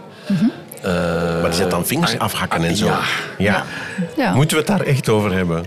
Eh, 0.83 0.93
Maar 1.41 1.43
die 1.43 1.53
zit 1.53 1.71
dan 1.71 1.87
vingers 1.87 2.13
ah, 2.15 2.21
afhakken 2.21 2.61
ah, 2.61 2.67
en 2.67 2.77
zo. 2.77 2.87
ja. 2.87 2.99
Ja. 3.39 3.65
Ja. 4.17 4.35
Moeten 4.35 4.57
we 4.57 4.63
het 4.63 4.79
daar 4.79 4.87
echt 4.87 5.09
over 5.09 5.33
hebben? 5.33 5.65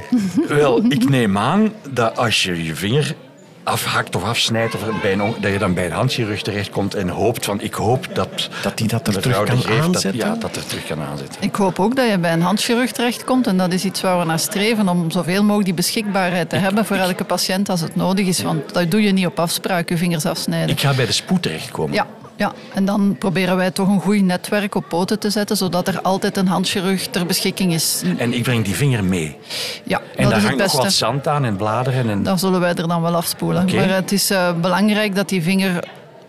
Wel, 0.47 0.83
ik 0.89 1.09
neem 1.09 1.37
aan 1.37 1.73
dat 1.89 2.17
als 2.17 2.43
je 2.43 2.63
je 2.65 2.75
vinger 2.75 3.15
afhakt 3.63 4.15
of 4.15 4.23
afsnijdt, 4.23 4.75
of 4.75 5.01
bij 5.01 5.11
een, 5.13 5.21
on- 5.21 5.35
dat 5.39 5.51
je 5.51 5.57
dan 5.57 5.73
bij 5.73 5.85
een 5.85 5.91
handchirurg 5.91 6.41
terechtkomt 6.41 6.95
en 6.95 7.09
hoopt 7.09 7.45
van, 7.45 7.61
ik 7.61 7.73
hoop 7.73 8.07
dat, 8.13 8.49
Dat 8.61 8.77
die 8.77 8.87
dat 8.87 9.07
er 9.07 9.21
terug 9.21 9.37
de 9.39 9.43
kan 9.45 9.57
Greef 9.61 9.77
dat, 9.77 9.85
aanzetten? 9.95 10.19
ja, 10.27 10.35
dat 10.35 10.55
er 10.55 10.65
terug 10.65 10.85
kan 10.87 11.01
aanzetten. 11.01 11.41
Ik 11.43 11.55
hoop 11.55 11.79
ook 11.79 11.95
dat 11.95 12.09
je 12.09 12.17
bij 12.17 12.33
een 12.33 12.41
handchirurg 12.41 12.91
terechtkomt. 12.91 13.47
En 13.47 13.57
dat 13.57 13.73
is 13.73 13.85
iets 13.85 14.01
waar 14.01 14.19
we 14.19 14.25
naar 14.25 14.39
streven, 14.39 14.87
om 14.89 15.11
zoveel 15.11 15.41
mogelijk 15.41 15.65
die 15.65 15.73
beschikbaarheid 15.73 16.49
te 16.49 16.55
hebben 16.55 16.85
voor 16.85 16.95
elke 16.95 17.23
patiënt 17.23 17.69
als 17.69 17.81
het 17.81 17.95
nodig 17.95 18.27
is. 18.27 18.41
Want 18.41 18.73
dat 18.73 18.91
doe 18.91 19.01
je 19.01 19.11
niet 19.11 19.25
op 19.25 19.39
afspraak, 19.39 19.89
je 19.89 19.97
vingers 19.97 20.25
afsnijden. 20.25 20.69
Ik 20.69 20.79
ga 20.79 20.93
bij 20.93 21.05
de 21.05 21.11
spoed 21.11 21.41
terechtkomen. 21.41 21.93
Ja, 21.93 22.07
ja, 22.41 22.53
en 22.73 22.85
dan 22.85 23.15
proberen 23.19 23.55
wij 23.55 23.71
toch 23.71 23.87
een 23.87 24.01
goed 24.01 24.21
netwerk 24.21 24.75
op 24.75 24.85
poten 24.89 25.19
te 25.19 25.29
zetten, 25.29 25.57
zodat 25.57 25.87
er 25.87 26.01
altijd 26.01 26.37
een 26.37 26.47
handchirurg 26.47 27.07
ter 27.07 27.25
beschikking 27.25 27.73
is. 27.73 28.03
En 28.17 28.33
ik 28.33 28.43
breng 28.43 28.65
die 28.65 28.75
vinger 28.75 29.03
mee. 29.03 29.37
Ja, 29.83 29.97
En 29.97 30.03
dat 30.05 30.17
daar 30.17 30.27
is 30.27 30.35
het 30.35 30.57
hangt 30.57 30.73
nog 30.73 30.83
wat 30.83 30.93
zand 30.93 31.27
aan 31.27 31.45
en 31.45 31.55
bladeren. 31.55 32.09
En... 32.09 32.23
Dan 32.23 32.39
zullen 32.39 32.59
wij 32.59 32.73
er 32.73 32.87
dan 32.87 33.01
wel 33.01 33.15
afspoelen. 33.15 33.61
Oké. 33.63 33.75
Maar 33.75 33.89
het 33.89 34.11
is 34.11 34.29
eh, 34.29 34.53
belangrijk 34.61 35.15
dat 35.15 35.29
die 35.29 35.41
vinger 35.41 35.83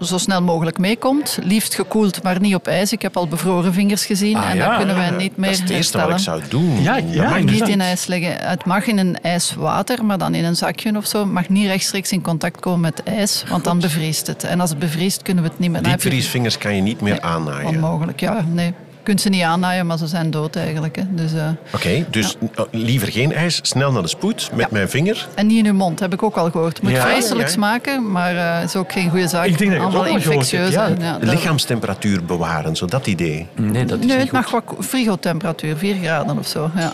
zo 0.04 0.18
snel 0.18 0.42
mogelijk 0.42 0.78
meekomt. 0.78 1.38
Liefst 1.42 1.74
gekoeld, 1.74 2.22
maar 2.22 2.40
niet 2.40 2.54
op 2.54 2.66
ijs. 2.66 2.92
Ik 2.92 3.02
heb 3.02 3.16
al 3.16 3.28
bevroren 3.28 3.72
vingers 3.72 4.04
gezien 4.04 4.36
Ah, 4.36 4.50
en 4.50 4.56
ja. 4.56 4.68
dat 4.68 4.76
kunnen 4.76 4.96
wij 4.96 5.10
niet 5.10 5.36
meer 5.36 5.48
Dat 5.50 5.54
is 5.54 5.60
het 5.60 5.70
eerste 5.70 5.98
wat 5.98 6.08
herstellen. 6.08 6.40
ik 6.42 6.50
zou 6.50 6.62
doen. 6.62 6.82
Ja, 6.82 6.96
ja, 6.96 7.28
mag 7.30 7.42
Niet 7.42 7.68
in 7.68 7.80
ijs 7.80 8.06
leggen. 8.06 8.36
Het 8.48 8.64
mag 8.64 8.86
in 8.86 8.98
een 8.98 9.20
ijswater, 9.22 10.04
maar 10.04 10.18
dan 10.18 10.34
in 10.34 10.44
een 10.44 10.56
zakje 10.56 10.96
of 10.96 11.06
zo. 11.06 11.18
Het 11.18 11.32
mag 11.32 11.48
niet 11.48 11.66
rechtstreeks 11.66 12.12
in 12.12 12.22
contact 12.22 12.60
komen 12.60 12.80
met 12.80 13.02
ijs, 13.02 13.44
want 13.48 13.64
dan 13.64 13.78
bevriest 13.80 14.26
het. 14.26 14.44
En 14.44 14.60
als 14.60 14.70
het 14.70 14.78
bevriest, 14.78 15.22
kunnen 15.22 15.42
we 15.44 15.50
het 15.50 15.58
niet 15.58 15.70
meer... 15.70 15.82
Diepvriesvingers 15.82 16.58
kan 16.58 16.74
je 16.76 16.82
niet 16.82 17.00
meer 17.00 17.20
aannaaien. 17.20 17.66
Onmogelijk, 17.68 18.20
ja, 18.20 18.44
nee. 18.52 18.74
Kunt 19.02 19.20
ze 19.20 19.28
niet 19.28 19.42
aannaaien, 19.42 19.86
maar 19.86 19.98
ze 19.98 20.06
zijn 20.06 20.30
dood 20.30 20.56
eigenlijk. 20.56 20.96
Hè. 20.96 21.02
Dus, 21.10 21.32
eh, 21.34 21.48
Oké, 21.74 22.04
dus 22.10 22.36
oh, 22.56 22.64
liever 22.70 23.08
geen 23.12 23.32
ijs, 23.32 23.58
snel 23.62 23.92
naar 23.92 24.02
de 24.02 24.08
spoed 24.08 24.50
met 24.52 24.60
Ja. 24.60 24.66
mijn 24.70 24.88
vinger. 24.88 25.28
en 25.34 25.46
niet 25.46 25.58
in 25.58 25.66
uw 25.66 25.74
mond, 25.74 26.00
heb 26.00 26.12
ik 26.12 26.22
ook 26.22 26.36
al 26.36 26.50
gehoord. 26.50 26.82
Moet 26.82 26.90
Ja, 26.92 27.00
vreselijk 27.06 27.46
ja. 27.46 27.52
smaken, 27.52 28.10
maar 28.12 28.36
eh 28.58 28.62
is 28.64 28.76
ook 28.76 28.92
geen 28.92 29.10
goede 29.10 29.28
zaak. 29.28 29.46
Ik 29.46 29.58
denk 29.58 29.70
dat 29.70 29.80
het 29.82 29.94
Allemaal 29.94 30.12
infectieus. 30.14 30.76
lichaamstemperatuur 31.20 32.24
bewaren, 32.24 32.76
zo 32.76 32.86
dat 32.86 33.06
idee. 33.06 33.46
Nee, 33.56 33.84
dat 33.84 33.98
is 33.98 34.06
Nee, 34.06 34.16
niet 34.18 34.30
het 34.30 34.42
goed. 34.44 34.52
mag 34.52 34.64
wat 34.76 34.84
frigotemperatuur, 34.86 35.76
4 35.76 35.94
graden 36.02 36.38
of 36.38 36.46
zo. 36.46 36.70
Ja. 36.76 36.92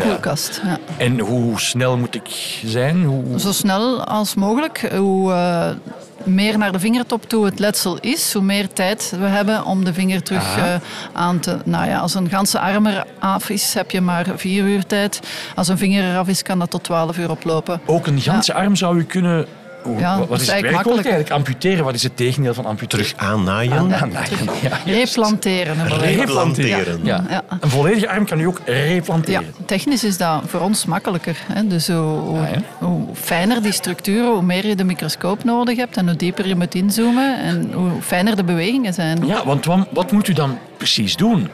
Koelkast. 0.00 0.60
Ja. 0.64 0.78
En 0.96 1.18
hoe 1.18 1.60
snel 1.60 1.96
moet 1.96 2.14
ik 2.14 2.28
zijn? 2.64 3.04
Hoe... 3.04 3.38
Zo 3.38 3.52
snel 3.52 4.04
als 4.04 4.34
mogelijk. 4.34 4.90
Hoe 4.96 5.32
eh, 5.32 5.68
meer 6.24 6.58
naar 6.58 6.72
de 6.72 6.78
vingertop 6.78 7.28
toe 7.28 7.44
het 7.44 7.58
letsel 7.58 7.98
is, 7.98 8.32
hoe 8.32 8.42
meer 8.42 8.72
tijd 8.72 9.14
we 9.18 9.26
hebben 9.26 9.64
om 9.64 9.84
de 9.84 9.92
vinger 9.92 10.22
terug 10.22 10.56
eh, 10.56 10.74
aan 11.12 11.38
te... 11.38 11.58
Nou 11.64 11.88
ja, 11.88 11.98
als 11.98 12.14
een 12.14 12.28
ganse 12.28 12.58
arm 12.58 12.86
eraf 12.86 13.50
is, 13.50 13.74
heb 13.74 13.90
je 13.90 14.00
maar 14.00 14.26
vier 14.36 14.64
uur 14.64 14.86
tijd. 14.86 15.20
Als 15.54 15.68
een 15.68 15.78
vinger 15.78 16.10
eraf 16.10 16.28
is, 16.28 16.42
kan 16.42 16.58
dat 16.58 16.70
tot 16.70 16.82
12 16.82 17.18
uur 17.18 17.30
oplopen. 17.30 17.80
Ook 17.86 18.06
een 18.06 18.20
ganse 18.20 18.54
arm 18.54 18.76
zou 18.76 18.98
u 18.98 19.04
kunnen... 19.04 19.46
Ja, 19.98 20.18
wat 20.18 20.28
is 20.30 20.34
is 20.40 20.46
het 20.46 20.48
eigenlijk 20.50 20.62
werkwoord 20.62 20.84
makkelijk. 20.84 21.06
eigenlijk? 21.06 21.30
Amputeren, 21.30 21.84
wat 21.84 21.94
is 21.94 22.02
het 22.02 22.16
tegendeel 22.16 22.54
van 22.54 22.64
amputeren? 22.64 23.04
Terug 23.06 23.22
aannaaien. 23.28 23.92
Ah, 23.92 24.02
nee, 24.02 24.12
ja. 24.62 24.78
Replanteren. 24.86 25.88
Replanteren. 25.88 27.00
Ja. 27.02 27.24
Ja. 27.28 27.42
Een 27.60 27.70
volledige 27.70 28.08
arm 28.08 28.24
kan 28.26 28.40
u 28.40 28.46
ook 28.46 28.60
Ja, 28.66 28.72
replanteren. 28.72 29.54
technisch 29.66 30.04
is 30.04 30.16
dat 30.16 30.42
voor 30.46 30.60
ons 30.60 30.84
makkelijker. 30.84 31.36
Hè? 31.52 31.66
Dus 31.66 31.86
hoe, 31.88 31.96
hoe, 31.96 32.38
Ah, 32.38 32.50
ja. 32.50 32.86
hoe 32.86 33.06
fijner 33.14 33.62
die 33.62 33.72
structuren, 33.72 34.32
hoe 34.32 34.42
meer 34.42 34.66
je 34.66 34.74
de 34.76 34.84
microscoop 34.84 35.44
nodig 35.44 35.76
hebt 35.76 35.96
en 35.96 36.06
hoe 36.06 36.16
dieper 36.16 36.46
je 36.48 36.56
moet 36.56 36.74
inzoomen 36.74 37.40
en 37.40 37.70
hoe 37.74 37.90
fijner 38.00 38.36
de 38.36 38.44
bewegingen 38.44 38.94
zijn. 38.94 39.26
Ja, 39.26 39.44
want 39.44 39.64
wat, 39.64 39.86
wat 39.90 40.12
moet 40.12 40.28
u 40.28 40.32
dan 40.32 40.58
precies 40.76 41.16
doen? 41.16 41.48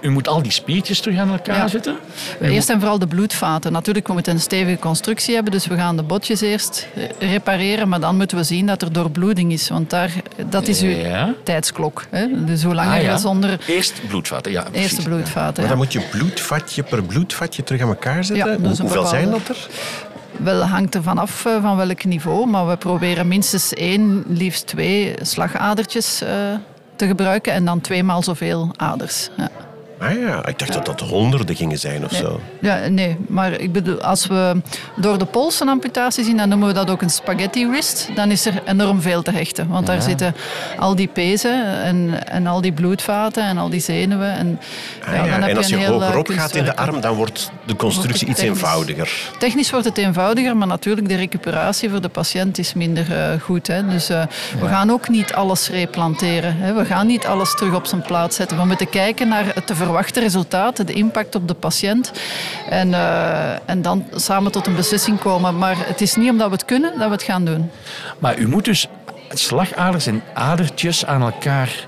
U 0.00 0.10
moet 0.10 0.28
al 0.28 0.42
die 0.42 0.52
spiertjes 0.52 1.00
terug 1.00 1.18
aan 1.18 1.30
elkaar 1.30 1.56
Ja. 1.56 1.68
zetten? 1.68 1.96
Eerst 2.40 2.70
en 2.70 2.78
vooral 2.80 2.98
de 2.98 3.06
bloedvaten. 3.06 3.72
Natuurlijk, 3.72 4.06
we 4.06 4.12
moeten 4.12 4.32
een 4.34 4.40
stevige 4.40 4.78
constructie 4.78 5.34
hebben, 5.34 5.52
dus 5.52 5.66
we 5.66 5.76
gaan 5.76 5.96
de 5.96 6.02
botjes 6.02 6.40
eerst 6.40 6.88
eh, 7.18 7.30
repareren, 7.32 7.88
maar 7.88 8.00
dan 8.00 8.16
moeten 8.16 8.36
we 8.36 8.42
zien 8.44 8.66
dat 8.66 8.82
er 8.82 8.92
doorbloeding 8.92 9.52
is, 9.52 9.68
want 9.68 9.90
daar, 9.90 10.12
dat 10.48 10.68
is 10.68 10.82
uw 10.82 10.88
Ja. 10.88 11.34
tijdsklok. 11.42 12.04
Hè? 12.10 12.44
Dus 12.44 12.62
hoe 12.62 12.74
langer 12.74 12.96
Ah, 12.98 13.02
ja. 13.02 13.16
zonder 13.16 13.58
Eerst 13.66 14.00
bloedvaten, 14.08 14.52
ja. 14.52 14.62
precies. 14.62 14.80
eerste 14.82 15.02
bloedvaten. 15.08 15.52
Maar 15.54 15.62
ja. 15.62 15.68
dan 15.68 15.76
moet 15.78 15.92
je 15.92 16.00
bloedvatje 16.00 16.82
per 16.82 17.02
bloedvatje 17.02 17.62
terug 17.64 17.80
aan 17.82 17.88
elkaar 17.88 18.24
zetten. 18.24 18.64
Een 18.64 18.76
Hoeveel 18.80 19.06
zijn 19.06 19.30
dat 19.30 19.48
er? 19.48 19.66
Wel 20.36 20.62
hangt 20.62 20.94
er 20.94 21.02
vanaf 21.02 21.44
eh, 21.46 21.52
van 21.62 21.76
welk 21.76 22.04
niveau, 22.04 22.46
maar 22.46 22.68
we 22.68 22.76
proberen 22.76 23.28
minstens 23.28 23.72
één, 23.74 24.24
liefst 24.28 24.66
twee 24.66 25.14
slagadertjes 25.22 26.22
eh, 26.22 26.28
te 26.96 27.06
gebruiken 27.06 27.52
en 27.52 27.64
dan 27.64 27.80
tweemaal 27.80 28.22
zoveel 28.22 28.70
aders. 28.76 29.28
Ja. 29.36 29.48
Ah 30.04 30.20
ja, 30.20 30.46
ik 30.46 30.58
dacht 30.58 30.72
dat 30.72 30.86
dat 30.86 31.00
honderden 31.00 31.56
gingen 31.56 31.78
zijn 31.78 32.04
of 32.04 32.10
Nee. 32.10 32.20
zo. 32.20 32.40
Ja, 32.60 32.88
nee, 32.88 33.16
maar 33.28 33.52
ik 33.52 33.72
bedoel, 33.72 34.00
als 34.00 34.26
we 34.26 34.62
door 34.96 35.18
de 35.18 35.24
pols 35.24 35.60
een 35.60 35.68
amputatie 35.68 36.24
zien, 36.24 36.36
dan 36.36 36.48
noemen 36.48 36.68
we 36.68 36.74
dat 36.74 36.90
ook 36.90 37.02
een 37.02 37.10
spaghetti 37.10 37.68
wrist. 37.68 38.08
Dan 38.14 38.30
is 38.30 38.46
er 38.46 38.62
enorm 38.66 39.00
veel 39.00 39.22
te 39.22 39.30
hechten. 39.30 39.68
Want 39.68 39.86
daar 39.86 40.02
zitten 40.02 40.34
al 40.78 40.94
die 40.94 41.06
pezen 41.08 41.82
en, 41.82 42.26
en 42.28 42.46
al 42.46 42.60
die 42.60 42.72
bloedvaten 42.72 43.42
en 43.44 43.58
al 43.58 43.68
die 43.68 43.80
zenuwen. 43.80 44.32
En, 44.32 44.60
Ah 45.06 45.14
ja, 45.14 45.24
ja, 45.24 45.30
dan 45.30 45.40
heb 45.40 45.50
En 45.50 45.56
als 45.56 45.68
je 45.68 45.74
een 45.74 45.80
heel, 45.80 46.00
eh, 46.00 46.00
hogerop 46.00 46.28
gaat 46.28 46.54
in 46.54 46.64
de 46.64 46.76
arm, 46.76 47.00
dan 47.00 47.14
wordt 47.14 47.50
de 47.66 47.76
constructie 47.76 48.28
iets 48.28 48.40
eenvoudiger. 48.40 49.12
Technisch 49.38 49.70
wordt 49.70 49.86
het 49.86 49.98
eenvoudiger, 49.98 50.56
maar 50.56 50.66
natuurlijk 50.68 51.08
de 51.08 51.14
recuperatie 51.16 51.90
voor 51.90 52.00
de 52.00 52.08
patiënt 52.08 52.58
is 52.58 52.74
minder 52.74 53.12
eh, 53.12 53.40
goed. 53.40 53.66
Hè. 53.66 53.86
Dus 53.86 54.08
eh, 54.08 54.22
we 54.60 54.68
gaan 54.68 54.90
ook 54.90 55.08
niet 55.08 55.32
alles 55.34 55.68
replanteren. 55.68 56.56
Hè. 56.56 56.74
We 56.74 56.84
gaan 56.84 57.06
niet 57.06 57.26
alles 57.26 57.54
terug 57.54 57.74
op 57.74 57.86
zijn 57.86 58.02
plaats 58.02 58.36
zetten. 58.36 58.56
We 58.58 58.64
moeten 58.64 58.88
kijken 58.88 59.28
naar 59.28 59.44
het 59.54 59.66
te 59.66 59.74
verwachten 59.74 59.93
resultaat, 60.02 60.86
de 60.86 60.92
impact 60.92 61.34
op 61.34 61.48
de 61.48 61.54
patiënt. 61.54 62.12
En, 62.70 62.94
eh, 62.94 63.52
en 63.70 63.82
dan 63.82 64.04
samen 64.14 64.52
tot 64.52 64.66
een 64.66 64.74
beslissing 64.74 65.18
komen. 65.18 65.58
Maar 65.58 65.76
het 65.78 66.00
is 66.00 66.16
niet 66.16 66.30
omdat 66.30 66.46
we 66.46 66.52
het 66.52 66.64
kunnen 66.64 66.90
dat 66.98 67.06
we 67.06 67.12
het 67.12 67.22
gaan 67.22 67.44
doen. 67.44 67.70
Maar 68.18 68.38
u 68.38 68.48
moet 68.48 68.64
dus 68.64 68.88
slagaders 69.28 70.06
en 70.06 70.22
adertjes 70.34 71.06
aan 71.06 71.22
elkaar 71.22 71.86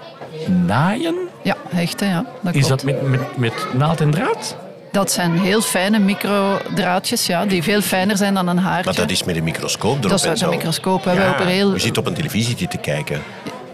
naaien? 0.66 1.14
Ja, 1.42 1.56
hechten, 1.68 2.08
ja. 2.08 2.24
Dat 2.40 2.54
Is 2.54 2.66
klopt. 2.66 2.82
dat 2.86 2.92
met, 2.92 3.08
met, 3.08 3.36
met 3.36 3.52
naald 3.72 4.00
en 4.00 4.10
draad? 4.10 4.56
Dat 4.92 5.10
zijn 5.12 5.38
heel 5.38 5.60
fijne 5.60 5.98
microdraadjes, 5.98 7.26
ja, 7.26 7.46
die 7.46 7.62
veel 7.62 7.80
fijner 7.80 8.16
zijn 8.16 8.34
dan 8.34 8.48
een 8.48 8.58
haartje. 8.58 8.84
Maar 8.84 8.94
dat 8.94 9.10
is 9.10 9.24
met 9.24 9.36
een 9.36 9.44
microscoop 9.44 9.96
erop 9.98 10.10
Dat 10.10 10.18
is 10.18 10.26
uit 10.26 10.40
een 10.40 10.48
microscoop. 10.48 11.04
hè. 11.04 11.14
Wij 11.14 11.28
opereren 11.28 11.72
Je 11.72 11.78
zit 11.78 11.98
op 11.98 12.06
een 12.06 12.14
televisie 12.14 12.68
te 12.68 12.78
kijken. 12.78 13.22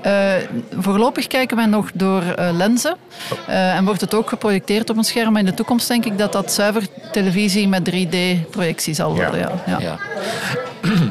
Eh, 0.03 0.33
voorlopig 0.79 1.27
kijken 1.27 1.57
wij 1.57 1.67
nog 1.67 1.91
door 1.95 2.23
eh, 2.23 2.53
lenzen. 2.53 2.97
Eh, 3.47 3.77
en 3.77 3.85
wordt 3.85 4.01
het 4.01 4.15
ook 4.15 4.29
geprojecteerd 4.29 4.91
op 4.91 4.97
een 4.97 5.05
scherm. 5.05 5.33
Maar 5.33 5.41
in 5.41 5.47
de 5.47 5.55
toekomst 5.55 5.89
denk 5.89 6.05
ik 6.05 6.19
dat 6.19 6.33
dat 6.33 6.53
zuiver 6.53 6.83
televisie 7.13 7.69
met 7.69 7.91
3D-projectie 7.91 8.95
zal 8.95 9.15
worden. 9.15 9.39
Ja. 9.39 9.53
Ja. 9.67 9.79
Ja. 9.81 9.99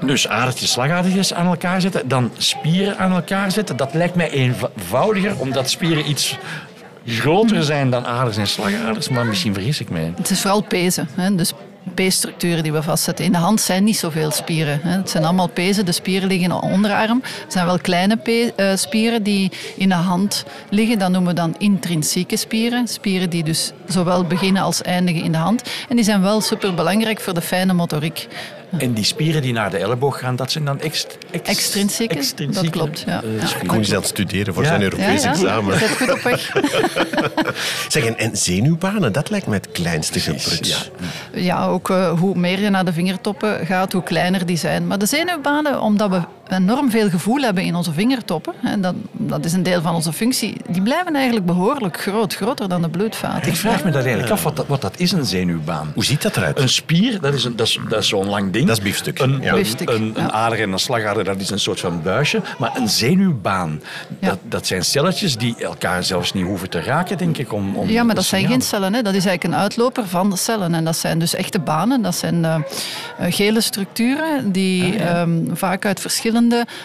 Dus 0.00 0.28
adertjes, 0.28 0.72
slagadertjes 0.72 1.34
aan 1.34 1.46
elkaar 1.46 1.80
zetten, 1.80 2.08
dan 2.08 2.30
spieren 2.36 2.98
aan 2.98 3.12
elkaar 3.12 3.50
zetten. 3.50 3.76
Dat 3.76 3.94
lijkt 3.94 4.14
mij 4.14 4.30
eenvoudiger, 4.30 5.38
omdat 5.38 5.70
spieren 5.70 6.10
iets 6.10 6.38
groter 7.06 7.62
zijn 7.62 7.90
dan 7.90 8.06
aders 8.06 8.36
en 8.36 8.46
slagaders. 8.46 9.08
Maar 9.08 9.26
misschien 9.26 9.54
vergis 9.54 9.80
ik 9.80 9.90
mij. 9.90 10.12
Het 10.16 10.30
is 10.30 10.40
vooral 10.40 10.60
pezen. 10.60 11.08
Hè. 11.14 11.34
Dus 11.34 11.52
peesstructuren 11.94 12.62
die 12.62 12.72
we 12.72 12.82
vastzetten. 12.82 13.24
In 13.24 13.32
de 13.32 13.38
hand 13.38 13.60
zijn 13.60 13.84
niet 13.84 13.96
zoveel 13.96 14.30
spieren. 14.30 14.80
Het 14.82 15.10
zijn 15.10 15.24
allemaal 15.24 15.48
pezen. 15.48 15.86
De 15.86 15.92
spieren 15.92 16.28
liggen 16.28 16.50
in 16.52 16.60
de 16.60 16.66
onderarm. 16.66 17.20
Er 17.22 17.52
zijn 17.52 17.66
wel 17.66 17.78
kleine 17.78 18.18
eh, 18.56 18.76
spieren 18.76 19.22
die 19.22 19.52
in 19.76 19.88
de 19.88 19.94
hand 19.94 20.44
liggen. 20.70 20.98
Dat 20.98 21.10
noemen 21.10 21.34
we 21.34 21.40
dan 21.40 21.54
intrinsieke 21.58 22.36
spieren. 22.36 22.88
Spieren 22.88 23.30
die 23.30 23.44
dus 23.44 23.72
zowel 23.86 24.24
beginnen 24.24 24.62
als 24.62 24.82
eindigen 24.82 25.22
in 25.22 25.32
de 25.32 25.38
hand. 25.38 25.62
En 25.88 25.96
die 25.96 26.04
zijn 26.04 26.22
wel 26.22 26.40
superbelangrijk 26.40 27.20
voor 27.20 27.34
de 27.34 27.40
fijne 27.40 27.72
motoriek. 27.72 28.28
En 28.78 28.92
die 28.92 29.04
spieren 29.04 29.42
die 29.42 29.52
naar 29.52 29.70
de 29.70 29.76
elleboog 29.78 30.18
gaan, 30.18 30.36
dat 30.36 30.50
zijn 30.52 30.64
dan 30.64 30.80
ext, 30.80 31.18
ex- 31.30 31.48
Extrinsieke, 31.48 32.46
dat 32.52 32.70
klopt, 32.70 33.02
ja. 33.06 33.22
eh, 33.22 33.40
Ja. 33.40 33.46
spieren. 33.46 33.66
Koen 33.68 33.80
is 33.80 33.90
aan 33.90 33.96
het 33.96 34.06
studeren 34.06 34.54
voor 34.54 34.62
Ja. 34.62 34.68
zijn 34.68 34.80
Ja, 34.80 34.86
Europees 34.90 35.22
ja. 35.22 35.30
examen. 35.30 35.72
Je 35.74 35.78
zit 35.86 35.96
goed 35.96 36.12
op 36.12 36.20
weg. 36.20 36.52
Zeg, 37.88 38.04
en, 38.04 38.18
en 38.18 38.36
zenuwbanen, 38.36 39.12
dat 39.12 39.30
lijkt 39.30 39.46
me 39.46 39.54
het 39.54 39.70
kleinste 39.72 40.20
gepruts. 40.20 40.68
ja. 41.32 41.40
Ja, 41.40 41.66
ook 41.66 41.90
eh, 41.90 42.18
hoe 42.18 42.34
meer 42.38 42.60
je 42.60 42.70
naar 42.70 42.84
de 42.84 42.92
vingertoppen 42.92 43.66
gaat, 43.66 43.92
hoe 43.92 44.02
kleiner 44.02 44.46
die 44.46 44.56
zijn. 44.56 44.86
Maar 44.86 44.98
de 44.98 45.06
zenuwbanen, 45.06 45.80
omdat 45.80 46.10
we 46.10 46.20
enorm 46.48 46.90
veel 46.90 47.08
gevoel 47.10 47.40
hebben 47.40 47.64
in 47.64 47.74
onze 47.74 47.92
vingertoppen, 47.92 48.54
en 48.62 48.80
dat, 48.80 48.94
dat 49.12 49.44
is 49.44 49.52
een 49.52 49.62
deel 49.62 49.82
van 49.82 49.94
onze 49.94 50.12
functie, 50.12 50.56
die 50.68 50.82
blijven 50.82 51.14
eigenlijk 51.14 51.46
behoorlijk 51.46 52.00
groot, 52.00 52.34
groter 52.34 52.68
dan 52.68 52.82
de 52.82 52.88
bloedvaten. 52.88 53.48
Ik 53.48 53.56
vraag 53.56 53.84
me 53.84 53.90
dat 53.90 54.02
eigenlijk 54.02 54.32
af, 54.32 54.42
wat 54.42 54.56
dat, 54.56 54.66
wat 54.66 54.80
dat 54.80 54.98
is, 55.00 55.12
een 55.12 55.24
zenuwbaan. 55.24 55.90
Hoe 55.94 56.04
ziet 56.04 56.22
dat 56.22 56.36
eruit? 56.36 56.58
Een 56.58 56.68
spier, 56.68 57.20
dat 57.20 57.34
is, 57.34 57.44
een, 57.44 57.56
dat 57.56 57.66
is, 57.66 57.78
dat 57.88 58.02
is 58.02 58.08
zo'n 58.08 58.26
lang 58.28 58.52
ding. 58.52 58.66
Dat 58.66 58.76
is 58.76 58.82
biefstuk, 58.82 59.18
Een, 59.18 59.38
ja. 59.40 59.48
een, 59.52 59.54
Biefstuk, 59.58 59.88
een, 59.90 60.02
een 60.02 60.12
ja. 60.22 60.30
ader 60.30 60.60
en 60.60 60.72
een 60.72 60.78
slagader, 60.78 61.24
dat 61.24 61.40
is 61.40 61.50
een 61.50 61.60
soort 61.60 61.80
van 61.80 62.02
buisje. 62.02 62.40
Maar 62.58 62.70
een 62.76 62.88
zenuwbaan, 62.88 63.80
Ja. 64.20 64.28
dat, 64.28 64.38
dat 64.48 64.66
zijn 64.66 64.84
celletjes 64.84 65.36
die 65.36 65.54
elkaar 65.58 66.04
zelfs 66.04 66.32
niet 66.32 66.44
hoeven 66.44 66.70
te 66.70 66.80
raken, 66.80 67.18
denk 67.18 67.36
ik. 67.38 67.52
Om, 67.52 67.76
om 67.76 67.88
Ja, 67.88 68.02
maar 68.02 68.14
dat 68.14 68.24
zijn 68.24 68.40
signaal- 68.40 68.58
geen 68.58 68.68
cellen. 68.68 68.94
Hè. 68.94 69.02
Dat 69.02 69.14
is 69.14 69.24
eigenlijk 69.26 69.54
een 69.54 69.60
uitloper 69.62 70.06
van 70.08 70.30
de 70.30 70.36
cellen. 70.36 70.74
En 70.74 70.84
dat 70.84 70.96
zijn 70.96 71.18
dus 71.18 71.34
echte 71.34 71.58
banen. 71.58 72.02
Dat 72.02 72.14
zijn 72.16 72.44
eh, 72.44 72.54
eh, 73.18 73.32
gele 73.34 73.60
structuren 73.60 74.52
die 74.52 74.96
ehm, 74.96 75.30
vaak 75.52 75.86
uit 75.86 76.00
verschillende 76.00 76.34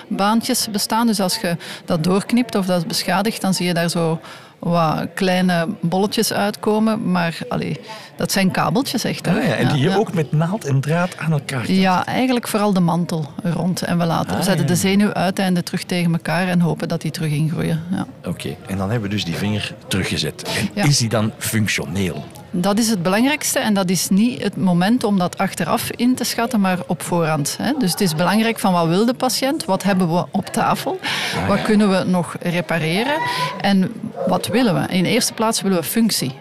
baantjes 0.08 0.68
bestaan. 0.72 1.08
Dus 1.08 1.20
als 1.20 1.38
je 1.38 1.58
dat 1.86 2.04
doorknipt 2.04 2.56
of 2.56 2.66
dat 2.66 2.78
is 2.78 2.86
beschadigd, 2.86 3.42
dan 3.42 3.54
zie 3.54 3.66
je 3.66 3.74
daar 3.74 3.90
zo 3.90 4.20
wat 4.60 5.08
kleine 5.14 5.68
bolletjes 5.80 6.34
uitkomen. 6.34 7.12
Maar 7.12 7.38
allee, 7.50 7.80
dat 8.16 8.32
zijn 8.32 8.52
kabeltjes 8.52 9.04
echt. 9.04 9.28
Ah, 9.28 9.34
ja, 9.34 9.42
en 9.42 9.68
die 9.68 9.78
je 9.82 9.90
ja. 9.90 9.96
ook 9.96 10.14
met 10.14 10.32
naald 10.32 10.66
en 10.66 10.82
draad 10.82 11.18
aan 11.18 11.32
elkaar 11.32 11.72
Ja, 11.72 12.06
eigenlijk 12.06 12.48
vooral 12.48 12.74
de 12.74 12.80
mantel 12.80 13.26
rond. 13.44 13.82
En 13.82 13.98
we, 13.98 14.06
laten, 14.06 14.30
we 14.32 14.36
Ah, 14.38 14.44
zetten 14.44 14.62
ja. 14.66 14.68
de 14.72 14.76
zenuwuiteinden 14.76 15.64
terug 15.64 15.84
tegen 15.84 16.12
elkaar 16.14 16.48
en 16.48 16.60
hopen 16.60 16.88
dat 16.88 17.02
die 17.02 17.12
terug 17.12 17.32
ingroeien. 17.32 17.84
Ja. 17.92 18.06
Oké, 18.26 18.56
en 18.68 18.78
dan 18.78 18.90
hebben 18.92 19.10
we 19.10 19.16
dus 19.16 19.26
die 19.26 19.36
vinger 19.36 19.74
teruggezet. 19.88 20.50
En 20.74 20.88
is 20.88 20.98
die 20.98 21.10
dan 21.10 21.32
functioneel? 21.38 22.24
Dat 22.52 22.78
is 22.78 22.90
het 22.90 23.04
belangrijkste 23.04 23.60
en 23.60 23.74
dat 23.74 23.90
is 23.90 24.10
niet 24.10 24.44
het 24.44 24.58
moment 24.58 25.04
om 25.04 25.18
dat 25.18 25.38
achteraf 25.38 25.90
in 25.92 26.16
te 26.16 26.24
schatten, 26.24 26.60
maar 26.60 26.80
op 26.88 27.02
voorhand. 27.02 27.58
Hè. 27.62 27.74
Dus 27.78 27.92
het 27.92 28.02
is 28.02 28.16
belangrijk 28.16 28.60
van 28.60 28.74
wat 28.74 28.88
wil 28.88 29.06
de 29.06 29.14
patiënt, 29.14 29.66
wat 29.66 29.84
hebben 29.84 30.14
we 30.14 30.26
op 30.32 30.46
tafel, 30.46 31.00
wat 31.48 31.62
kunnen 31.62 31.90
we 31.90 32.04
nog 32.04 32.36
repareren 32.40 33.18
en 33.62 33.92
wat 34.28 34.48
willen 34.48 34.74
we. 34.74 34.94
In 34.94 35.04
de 35.04 35.10
eerste 35.10 35.34
plaats 35.34 35.62
willen 35.62 35.78
we 35.78 35.84
functie. 35.84 36.32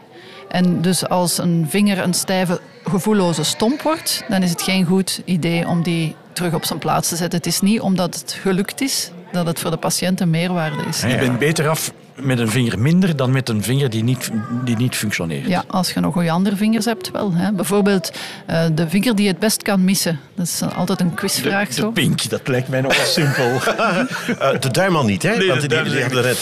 En 0.48 0.82
dus 0.82 1.08
als 1.08 1.38
een 1.38 1.66
vinger 1.68 1.98
een 1.98 2.14
stijve, 2.14 2.60
gevoelloze 2.84 3.44
stomp 3.44 3.82
wordt, 3.82 4.24
dan 4.28 4.42
is 4.42 4.50
het 4.50 4.62
geen 4.62 4.84
goed 4.84 5.22
idee 5.24 5.68
om 5.68 5.82
die 5.82 6.16
terug 6.32 6.54
op 6.54 6.64
zijn 6.64 6.78
plaats 6.78 7.08
te 7.08 7.16
zetten. 7.16 7.38
Het 7.38 7.46
is 7.46 7.60
niet 7.60 7.80
omdat 7.80 8.14
het 8.14 8.32
gelukt 8.40 8.80
is 8.80 9.10
dat 9.32 9.46
het 9.46 9.60
voor 9.60 9.70
de 9.70 9.76
patiënt 9.76 10.20
een 10.20 10.30
meerwaarde 10.30 10.82
is. 10.88 11.00
Je 11.00 11.18
bent 11.18 11.38
beter 11.38 11.68
af 11.68 11.92
met 12.22 12.38
een 12.38 12.48
vinger 12.48 12.78
minder 12.78 13.16
dan 13.16 13.30
met 13.30 13.48
een 13.48 13.62
vinger 13.62 13.90
die 13.90 14.02
niet, 14.02 14.30
die 14.64 14.76
niet 14.76 14.96
functioneert. 14.96 15.46
Ja, 15.46 15.64
als 15.66 15.92
je 15.92 16.00
nog 16.00 16.12
goede 16.12 16.30
andere 16.30 16.56
vingers 16.56 16.84
hebt, 16.84 17.10
wel. 17.10 17.32
Hè. 17.34 17.52
Bijvoorbeeld 17.52 18.12
uh, 18.50 18.64
de 18.74 18.88
vinger 18.88 19.14
die 19.14 19.24
je 19.24 19.30
het 19.30 19.40
best 19.40 19.62
kan 19.62 19.84
missen. 19.84 20.20
Dat 20.34 20.46
is 20.46 20.62
altijd 20.74 21.00
een 21.00 21.14
quizvraag. 21.14 21.68
De, 21.68 21.74
zo. 21.74 21.86
de 21.86 21.92
pink, 21.92 22.28
dat 22.30 22.48
lijkt 22.48 22.68
mij 22.68 22.80
nogal 22.80 23.04
simpel. 23.20 23.44
uh, 23.44 24.60
de 24.60 24.70
duim 24.70 24.96
al 24.96 25.04
niet, 25.04 25.22
hè? 25.22 25.36
Nee, 25.36 25.48
Want 25.48 25.60
de 25.60 25.68
die, 25.68 25.76
duim 25.76 25.86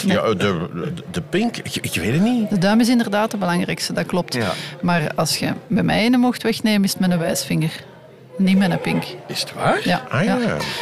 ja, 0.07 0.23
de, 0.23 0.35
de, 0.37 0.93
de 1.11 1.21
pink, 1.21 1.57
ik, 1.57 1.77
ik, 1.77 1.95
weet 1.95 2.12
het 2.12 2.23
niet. 2.23 2.51
De 2.51 2.59
duim 2.59 2.81
is 2.81 2.88
inderdaad 2.88 3.31
de 3.31 3.37
belangrijkste, 3.37 3.93
dat 3.93 4.07
klopt. 4.07 4.35
Ja. 4.35 4.53
Maar 4.83 5.14
als 5.14 5.38
je 5.38 5.53
bij 5.67 5.83
mij 5.83 6.07
een 6.07 6.21
mocht 6.21 6.43
wegnemen, 6.43 6.85
is 6.85 6.91
het 6.91 7.01
met 7.01 7.11
een 7.11 7.19
wijsvinger. 7.19 7.71
Niet 8.38 8.59
met 8.59 8.70
een 8.70 8.81
pink. 8.81 9.05
Is 9.27 9.40
het 9.40 9.53
waar? 9.55 9.81
Ja, 9.85 10.03
Ah, 10.09 10.24
ja. 10.24 10.37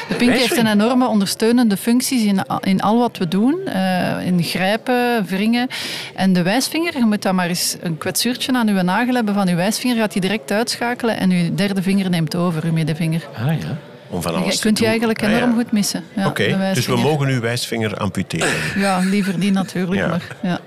De 0.08 0.14
pink 0.14 0.32
heeft 0.32 0.56
een 0.56 0.66
enorme 0.66 1.06
ondersteunende 1.06 1.76
functies 1.76 2.24
in, 2.24 2.40
in 2.60 2.80
al 2.80 2.98
wat 2.98 3.18
we 3.18 3.28
doen. 3.28 3.60
Uh, 3.66 4.26
in 4.26 4.42
grijpen, 4.42 5.24
wringen. 5.26 5.68
En 6.14 6.32
de 6.32 6.42
wijsvinger, 6.42 6.98
je 6.98 7.04
moet 7.04 7.22
dan 7.22 7.34
maar 7.34 7.48
eens 7.48 7.76
een 7.80 7.98
kwetsuurtje 7.98 8.52
aan 8.52 8.68
uw 8.68 8.82
nagel 8.82 9.14
hebben 9.14 9.34
van 9.34 9.48
uw 9.48 9.56
wijsvinger, 9.56 9.96
gaat 9.96 10.12
die 10.12 10.20
direct 10.20 10.50
uitschakelen 10.50 11.16
en 11.16 11.30
uw 11.30 11.54
derde 11.54 11.82
vinger 11.82 12.10
neemt 12.10 12.34
over, 12.34 12.64
uw 12.64 12.72
middenvinger. 12.72 13.26
Ah 13.36 13.60
ja. 13.60 13.76
Om 14.08 14.22
van 14.22 14.32
Je 14.32 14.38
alles 14.38 14.56
te 14.56 14.60
kunt 14.62 14.78
je 14.78 14.86
eigenlijk 14.86 15.22
Ah, 15.22 15.30
ja. 15.30 15.36
enorm 15.36 15.54
goed 15.54 15.72
missen. 15.72 16.04
Ja, 16.16 16.26
Oké, 16.26 16.46
de 16.46 16.70
dus 16.74 16.86
we 16.86 16.96
mogen 16.96 17.28
uw 17.28 17.40
wijsvinger 17.40 17.96
amputeren. 17.96 18.48
Ja, 18.76 18.98
liever 18.98 19.40
die 19.40 19.52
natuurlijk, 19.52 20.00
Ja. 20.00 20.06
maar 20.08 20.22
ja. 20.42 20.60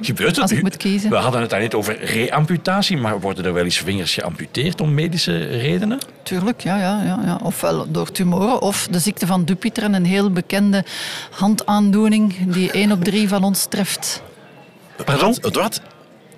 Gebeurt 0.00 0.30
het 0.30 0.40
Als 0.40 0.50
ik 0.50 0.56
nu? 0.56 0.62
moet 0.62 0.76
kiezen. 0.76 1.10
We 1.10 1.16
hadden 1.16 1.40
het 1.40 1.50
daar 1.50 1.60
net 1.60 1.74
over 1.74 2.04
reamputatie, 2.04 2.96
maar 2.96 3.20
worden 3.20 3.44
er 3.44 3.52
wel 3.52 3.64
eens 3.64 3.78
vingers 3.78 4.14
geamputeerd 4.14 4.80
om 4.80 4.94
medische 4.94 5.38
redenen? 5.46 5.98
Tuurlijk, 6.22 6.60
ja, 6.60 6.76
ja, 6.78 7.02
ja, 7.04 7.20
ja. 7.24 7.38
Ofwel 7.42 7.90
door 7.90 8.10
tumoren 8.12 8.62
of 8.62 8.88
de 8.90 8.98
ziekte 8.98 9.26
van 9.26 9.44
Dupuytren, 9.44 9.94
een 9.94 10.04
heel 10.06 10.30
bekende 10.30 10.84
handaandoening 11.30 12.52
die 12.52 12.70
één 12.72 12.92
op 12.92 13.04
drie 13.04 13.28
van 13.28 13.42
ons 13.44 13.66
treft. 13.68 14.22
Pardon? 15.04 15.36
Wat? 15.40 15.54
Wat? 15.54 15.80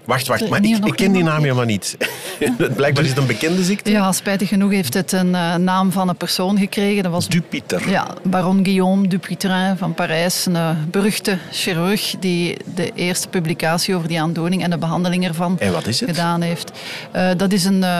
Wacht, 0.04 0.26
wacht, 0.26 0.40
Er- 0.42 0.48
maar 0.48 0.64
ik, 0.64 0.84
ik 0.84 0.96
ken 0.96 1.12
die 1.12 1.22
naam 1.22 1.42
helemaal 1.42 1.64
niet. 1.64 1.96
Blijkbaar 2.76 3.02
is 3.04 3.08
het 3.10 3.18
een 3.18 3.26
bekende 3.26 3.62
ziekte. 3.62 3.90
Ja, 3.90 4.12
spijtig 4.12 4.48
genoeg 4.48 4.70
heeft 4.70 4.94
het 4.94 5.12
een 5.12 5.34
eh, 5.34 5.54
naam 5.54 5.92
van 5.92 6.08
een 6.08 6.16
persoon 6.16 6.58
gekregen. 6.58 7.02
Dat 7.02 7.12
was 7.12 7.28
Dupiter. 7.28 7.90
ja, 7.90 8.06
baron 8.22 8.64
Guillaume 8.64 9.08
Dupuytren 9.08 9.78
van 9.78 9.94
Parijs, 9.94 10.46
een 10.46 10.56
eh, 10.56 10.70
beruchte 10.90 11.38
chirurg 11.50 12.14
die 12.20 12.56
de 12.74 12.90
eerste 12.94 13.28
publicatie 13.28 13.94
over 13.96 14.08
die 14.08 14.20
aandoening 14.20 14.62
en 14.62 14.70
de 14.70 14.78
behandeling 14.78 15.24
ervan 15.26 15.58
En 15.58 15.72
wat 15.72 15.86
is 15.86 16.00
het? 16.00 16.08
gedaan 16.08 16.40
heeft. 16.40 16.72
Eh, 17.10 17.28
dat 17.36 17.52
is 17.52 17.64
een, 17.64 17.82
eh, 17.84 17.90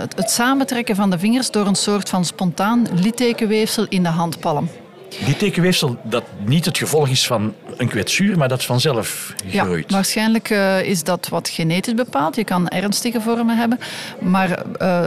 het, 0.00 0.16
het 0.16 0.30
samentrekken 0.30 0.96
van 0.96 1.10
de 1.10 1.18
vingers 1.18 1.50
door 1.50 1.66
een 1.66 1.74
soort 1.74 2.08
van 2.08 2.24
spontaan 2.24 2.86
littekenweefsel 3.02 3.86
in 3.88 4.02
de 4.02 4.08
handpalm. 4.08 4.68
Die 5.24 5.36
tekenweefsel 5.36 5.96
dat 6.02 6.22
niet 6.44 6.64
het 6.64 6.78
gevolg 6.78 7.08
is 7.08 7.26
van 7.26 7.54
een 7.76 7.88
kwetsuur, 7.88 8.38
maar 8.38 8.48
dat 8.48 8.64
vanzelf 8.64 9.34
Ja, 9.46 9.64
groeit. 9.64 9.90
waarschijnlijk 9.90 10.50
eh, 10.50 10.82
is 10.82 11.02
dat 11.04 11.28
wat 11.28 11.48
genetisch 11.48 11.94
bepaald. 11.94 12.36
Je 12.36 12.44
kan 12.44 12.68
ernstige 12.68 13.20
vormen 13.20 13.56
hebben. 13.56 13.78
Maar 14.20 14.62
eh, 14.78 15.06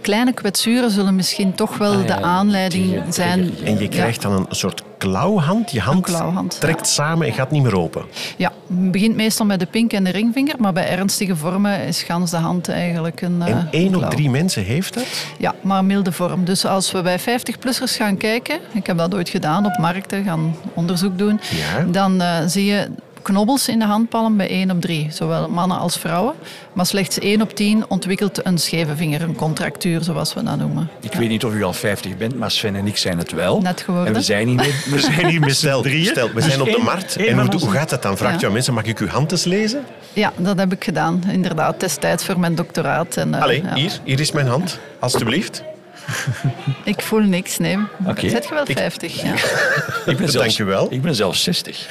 kleine 0.00 0.32
kwetsuren 0.32 0.90
zullen 0.90 1.14
misschien 1.14 1.54
toch 1.54 1.78
wel 1.78 1.92
Ah, 1.92 2.06
ja, 2.06 2.16
de 2.16 2.22
aanleiding 2.22 3.02
zijn. 3.10 3.50
En 3.64 3.78
je 3.78 3.88
krijgt 3.88 4.22
dan 4.22 4.32
een 4.32 4.46
soort 4.50 4.82
klauwhand. 4.98 5.70
Je 5.70 5.80
hand 5.80 6.04
klauwhand, 6.04 6.60
trekt 6.60 6.86
samen 6.88 7.26
en 7.26 7.32
gaat 7.32 7.50
niet 7.50 7.62
meer 7.62 7.76
open. 7.78 8.04
Ja, 8.36 8.52
het 8.68 8.92
begint 8.92 9.16
meestal 9.16 9.46
met 9.46 9.60
de 9.60 9.66
pink 9.66 9.92
en 9.92 10.04
de 10.04 10.10
ringvinger. 10.10 10.54
Maar 10.58 10.72
bij 10.72 10.88
ernstige 10.88 11.36
vormen 11.36 11.80
is 11.80 12.02
gans 12.02 12.30
de 12.30 12.36
hand 12.36 12.68
eigenlijk 12.68 13.20
een 13.20 13.42
eh, 13.42 13.48
En 13.48 13.68
één 13.70 13.94
op 13.94 14.10
drie 14.10 14.30
mensen 14.30 14.64
heeft 14.64 14.94
dat. 14.94 15.06
Ja, 15.38 15.54
maar 15.60 15.84
milde 15.84 16.12
vorm. 16.12 16.44
Dus 16.44 16.64
als 16.66 16.92
we 16.92 17.02
bij 17.02 17.20
50-plussers 17.20 17.96
gaan 17.96 18.16
kijken, 18.16 18.58
ik 18.72 18.86
heb 18.86 18.98
dat 18.98 19.14
ooit 19.14 19.28
gedaan 19.28 19.66
op 19.66 19.78
markten, 19.78 20.24
gaan 20.24 20.56
onderzoek 20.74 21.18
doen, 21.18 21.40
Ja. 21.50 21.82
dan 21.90 22.20
eh, 22.20 22.38
zie 22.46 22.64
je 22.64 22.88
knobbels 23.32 23.68
in 23.68 23.78
de 23.78 23.84
handpalm 23.84 24.36
bij 24.36 24.48
1 24.48 24.70
op 24.70 24.80
3, 24.80 25.06
zowel 25.10 25.48
mannen 25.48 25.78
als 25.78 25.96
vrouwen. 25.98 26.34
Maar 26.72 26.86
slechts 26.86 27.18
1 27.18 27.40
op 27.42 27.54
10 27.54 27.84
ontwikkelt 27.88 28.46
een 28.46 28.58
scheve 28.58 28.96
vinger, 28.96 29.22
een 29.22 29.34
contractuur 29.34 30.02
zoals 30.02 30.34
we 30.34 30.42
dat 30.42 30.58
noemen. 30.58 30.88
Ik 31.00 31.12
weet 31.12 31.28
niet 31.28 31.44
of 31.44 31.54
u 31.54 31.62
al 31.62 31.72
50 31.72 32.16
bent, 32.16 32.38
maar 32.38 32.50
Sven 32.50 32.76
en 32.76 32.86
ik 32.86 32.96
zijn 32.96 33.18
het 33.18 33.32
wel. 33.32 33.60
Net 33.60 33.80
geworden. 33.80 34.08
En 34.08 34.14
we 34.14 34.22
zijn 34.22 34.46
niet 34.46 34.56
met, 34.56 34.84
we 34.94 35.00
zijn 35.00 35.26
niet 35.26 35.40
met 35.40 35.56
Stel, 35.56 35.82
drieën. 35.82 36.04
stel, 36.06 36.28
we 36.28 36.34
Dus 36.34 36.44
zijn 36.44 36.60
op 36.60 36.66
de 36.70 36.80
markt. 36.84 37.16
En 37.16 37.38
hoe, 37.56 37.70
gaat 37.70 37.90
dat 37.90 38.02
dan? 38.02 38.16
Vraagt 38.16 38.34
Ja. 38.34 38.42
u 38.42 38.46
aan 38.46 38.52
mensen, 38.52 38.74
mag 38.74 38.84
ik 38.84 38.98
uw 38.98 39.08
hand 39.08 39.32
eens 39.32 39.44
lezen? 39.44 39.84
Ja, 40.12 40.32
dat 40.36 40.58
heb 40.58 40.72
ik 40.72 40.84
gedaan, 40.84 41.22
inderdaad, 41.30 41.80
destijds 41.80 42.24
voor 42.24 42.40
mijn 42.40 42.54
doctoraat. 42.54 43.16
En, 43.16 43.34
eh, 43.34 43.42
Allee, 43.42 43.62
ja. 43.62 43.74
hier, 43.74 43.92
hier 44.04 44.20
is 44.20 44.32
mijn 44.32 44.46
hand. 44.46 44.78
Alsjeblieft. 44.98 45.62
Ik 46.84 47.00
voel 47.02 47.20
niks, 47.20 47.58
nee. 47.58 47.78
Oké. 48.06 48.28
Zet 48.28 48.44
je 48.48 48.54
wel 48.54 48.62
Ik- 48.66 48.76
50? 48.78 49.22
Ja. 49.22 49.32
Ik 50.12 50.16
ben 50.16 50.16
zelfs, 50.16 50.32
Dank 50.32 50.50
je 50.50 50.64
wel. 50.64 50.86
Ik 50.90 51.02
ben 51.02 51.14
zelfs 51.14 51.42
60. 51.42 51.88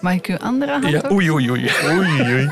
Mag 0.00 0.12
ik 0.12 0.26
uw 0.26 0.36
andere 0.38 0.72
hand 0.72 0.88
Ja, 0.88 1.00
ook? 1.04 1.10
oei, 1.10 1.30
oei, 1.30 1.50
oei. 1.50 1.70
Oei, 1.88 2.20
oei. 2.22 2.48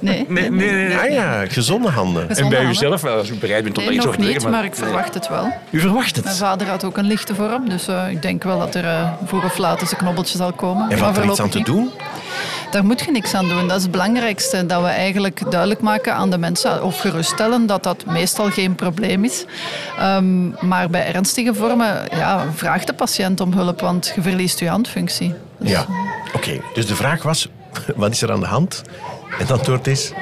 Nee, 0.00 0.26
Nee, 0.28 0.50
nee, 0.50 0.50
nee. 0.50 0.86
nee. 0.88 0.96
Ah 0.98 1.10
ja, 1.10 1.46
gezonde 1.48 1.88
handen. 1.90 2.22
En 2.28 2.34
bij 2.34 2.42
handen. 2.42 2.68
uzelf, 2.68 3.04
als 3.04 3.28
u 3.30 3.34
bereid 3.34 3.64
bent 3.64 3.78
om 3.78 3.84
Nee, 3.84 3.96
daar 3.96 4.06
iets 4.06 4.16
te 4.16 4.22
niet, 4.32 4.48
maar 4.48 4.64
ik 4.64 4.74
verwacht 4.74 5.14
het 5.14 5.28
wel. 5.28 5.52
U 5.70 5.80
verwacht 5.80 6.14
Mijn 6.14 6.26
het. 6.26 6.36
vader 6.36 6.66
had 6.68 6.84
ook 6.84 6.96
een 6.96 7.04
lichte 7.06 7.34
vorm, 7.34 7.68
dus 7.68 7.88
eh, 7.88 8.10
ik 8.10 8.22
denk 8.22 8.42
wel 8.42 8.58
dat 8.58 8.74
er 8.74 8.84
eh, 8.84 9.12
vroeg 9.24 9.44
of 9.44 9.58
laat 9.58 9.80
eens 9.80 9.90
een 9.90 9.96
knobbeltje 9.96 10.36
zal 10.36 10.52
komen. 10.52 10.90
En 10.90 10.98
Maar 10.98 11.12
wat 11.12 11.24
er 11.24 11.30
iets 11.30 11.40
aan 11.40 11.48
te 11.48 11.62
doen? 11.62 11.90
Daar 12.70 12.84
moet 12.84 13.00
je 13.00 13.10
niks 13.10 13.34
aan 13.34 13.48
doen. 13.48 13.68
Dat 13.68 13.76
is 13.76 13.82
het 13.82 13.90
belangrijkste. 13.92 14.66
Dat 14.66 14.82
we 14.82 14.88
eigenlijk 14.88 15.50
duidelijk 15.50 15.80
maken 15.80 16.14
aan 16.14 16.30
de 16.30 16.38
mensen, 16.38 16.82
of 16.84 17.00
geruststellen, 17.00 17.66
dat 17.66 17.82
dat 17.82 18.04
meestal 18.06 18.50
geen 18.50 18.74
probleem 18.74 19.24
is. 19.24 19.44
Ehm, 19.98 20.48
maar 20.68 20.90
bij 20.90 21.06
ernstige 21.14 21.54
vormen, 21.54 22.02
ja, 22.10 22.44
vraagt 22.54 22.86
de 22.86 22.92
patiënt 22.92 23.40
om 23.40 23.52
hulp, 23.52 23.80
want 23.80 24.12
je 24.14 24.22
verliest 24.22 24.58
je 24.58 24.68
handfunctie. 24.68 25.34
Dus- 25.58 25.70
Ja. 25.70 25.86
Oké, 26.34 26.60
dus 26.74 26.86
de 26.86 26.94
vraag 26.94 27.22
was, 27.22 27.48
wat 27.96 28.10
is 28.10 28.22
er 28.22 28.32
aan 28.32 28.40
de 28.40 28.46
hand? 28.46 28.82
En 29.30 29.38
het 29.38 29.50
antwoord 29.50 29.86
is, 29.86 30.12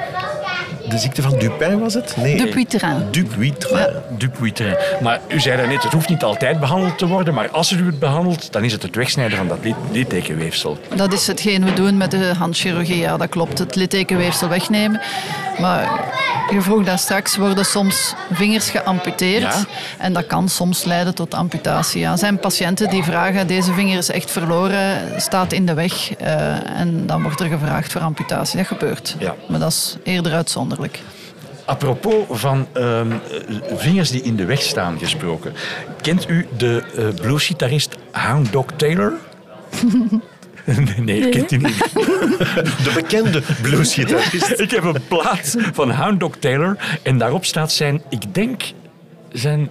de 0.89 0.97
ziekte 0.97 1.21
van 1.21 1.37
Dupin 1.37 1.79
was 1.79 1.93
het? 1.93 2.13
Nee. 2.17 2.37
Dupuytren. 2.37 3.07
Dupuytren. 3.11 4.03
Dupuytren. 4.17 4.77
Maar 5.01 5.19
u 5.27 5.39
zei 5.39 5.57
daarnet, 5.57 5.83
het 5.83 5.93
hoeft 5.93 6.09
niet 6.09 6.23
altijd 6.23 6.59
behandeld 6.59 6.97
te 6.97 7.07
worden, 7.07 7.33
maar 7.33 7.49
als 7.49 7.71
u 7.71 7.85
het 7.85 7.99
behandelt, 7.99 8.51
dan 8.51 8.63
is 8.63 8.71
het 8.71 8.81
het 8.83 8.95
wegsnijden 8.95 9.37
van 9.37 9.47
dat 9.47 9.57
lit- 9.63 9.75
littekenweefsel. 9.91 10.77
Dat 10.95 11.13
is 11.13 11.27
hetgeen 11.27 11.65
we 11.65 11.73
doen 11.73 11.97
met 11.97 12.11
de 12.11 12.33
handchirurgie. 12.37 12.97
Ja, 12.97 13.17
dat 13.17 13.29
klopt. 13.29 13.57
Het 13.59 13.75
littekenweefsel 13.75 14.47
wegnemen. 14.49 15.01
Maar 15.59 15.89
je 16.51 16.61
vroeg 16.61 16.83
daar 16.83 16.99
straks, 16.99 17.37
worden 17.37 17.65
soms 17.65 18.13
vingers 18.31 18.69
geamputeerd. 18.69 19.41
Ja. 19.41 19.63
En 19.97 20.13
dat 20.13 20.25
kan 20.27 20.49
soms 20.49 20.83
leiden 20.83 21.15
tot 21.15 21.33
amputatie. 21.33 21.99
Ja. 21.99 22.11
Er 22.11 22.17
zijn 22.17 22.39
patiënten 22.39 22.89
die 22.89 23.03
vragen, 23.03 23.47
deze 23.47 23.73
vinger 23.73 23.97
is 23.97 24.09
echt 24.11 24.31
verloren, 24.31 24.97
staat 25.21 25.53
in 25.53 25.65
de 25.65 25.73
weg. 25.73 26.13
eh, 26.15 26.79
en 26.79 27.05
dan 27.05 27.21
wordt 27.23 27.39
er 27.39 27.47
gevraagd 27.47 27.91
voor 27.91 28.01
amputatie. 28.01 28.57
Dat 28.57 28.67
gebeurt. 28.67 29.15
Ja. 29.19 29.35
Maar 29.47 29.59
dat 29.59 29.71
is 29.71 29.95
eerder 30.03 30.33
uitzonderlijk. 30.33 30.78
Apropos 31.65 32.25
van 32.29 32.67
ehm, 32.73 33.11
eh, 33.11 33.17
vingers 33.77 34.11
die 34.11 34.21
in 34.21 34.35
de 34.35 34.45
weg 34.45 34.61
staan 34.61 34.99
gesproken. 34.99 35.53
Kent 36.01 36.29
u 36.29 36.47
de 36.57 36.83
eh 36.95 37.21
bluesgitarist 37.21 37.95
Hound 38.11 38.51
Dog 38.51 38.65
Taylor? 38.75 39.13
nee, 40.97 41.29
kent 41.29 41.51
u 41.51 41.57
niet. 41.57 41.77
De 42.85 42.91
bekende 42.93 43.41
bluesgitarist. 43.61 44.59
Ik 44.65 44.71
heb 44.71 44.83
een 44.83 45.07
plaat 45.07 45.55
van 45.73 45.91
Hound 45.91 46.19
Dog 46.19 46.35
Taylor 46.35 46.77
en 47.03 47.17
daarop 47.17 47.45
staat 47.45 47.71
zijn, 47.71 48.01
ik 48.09 48.33
denk, 48.33 48.63
zijn 49.31 49.69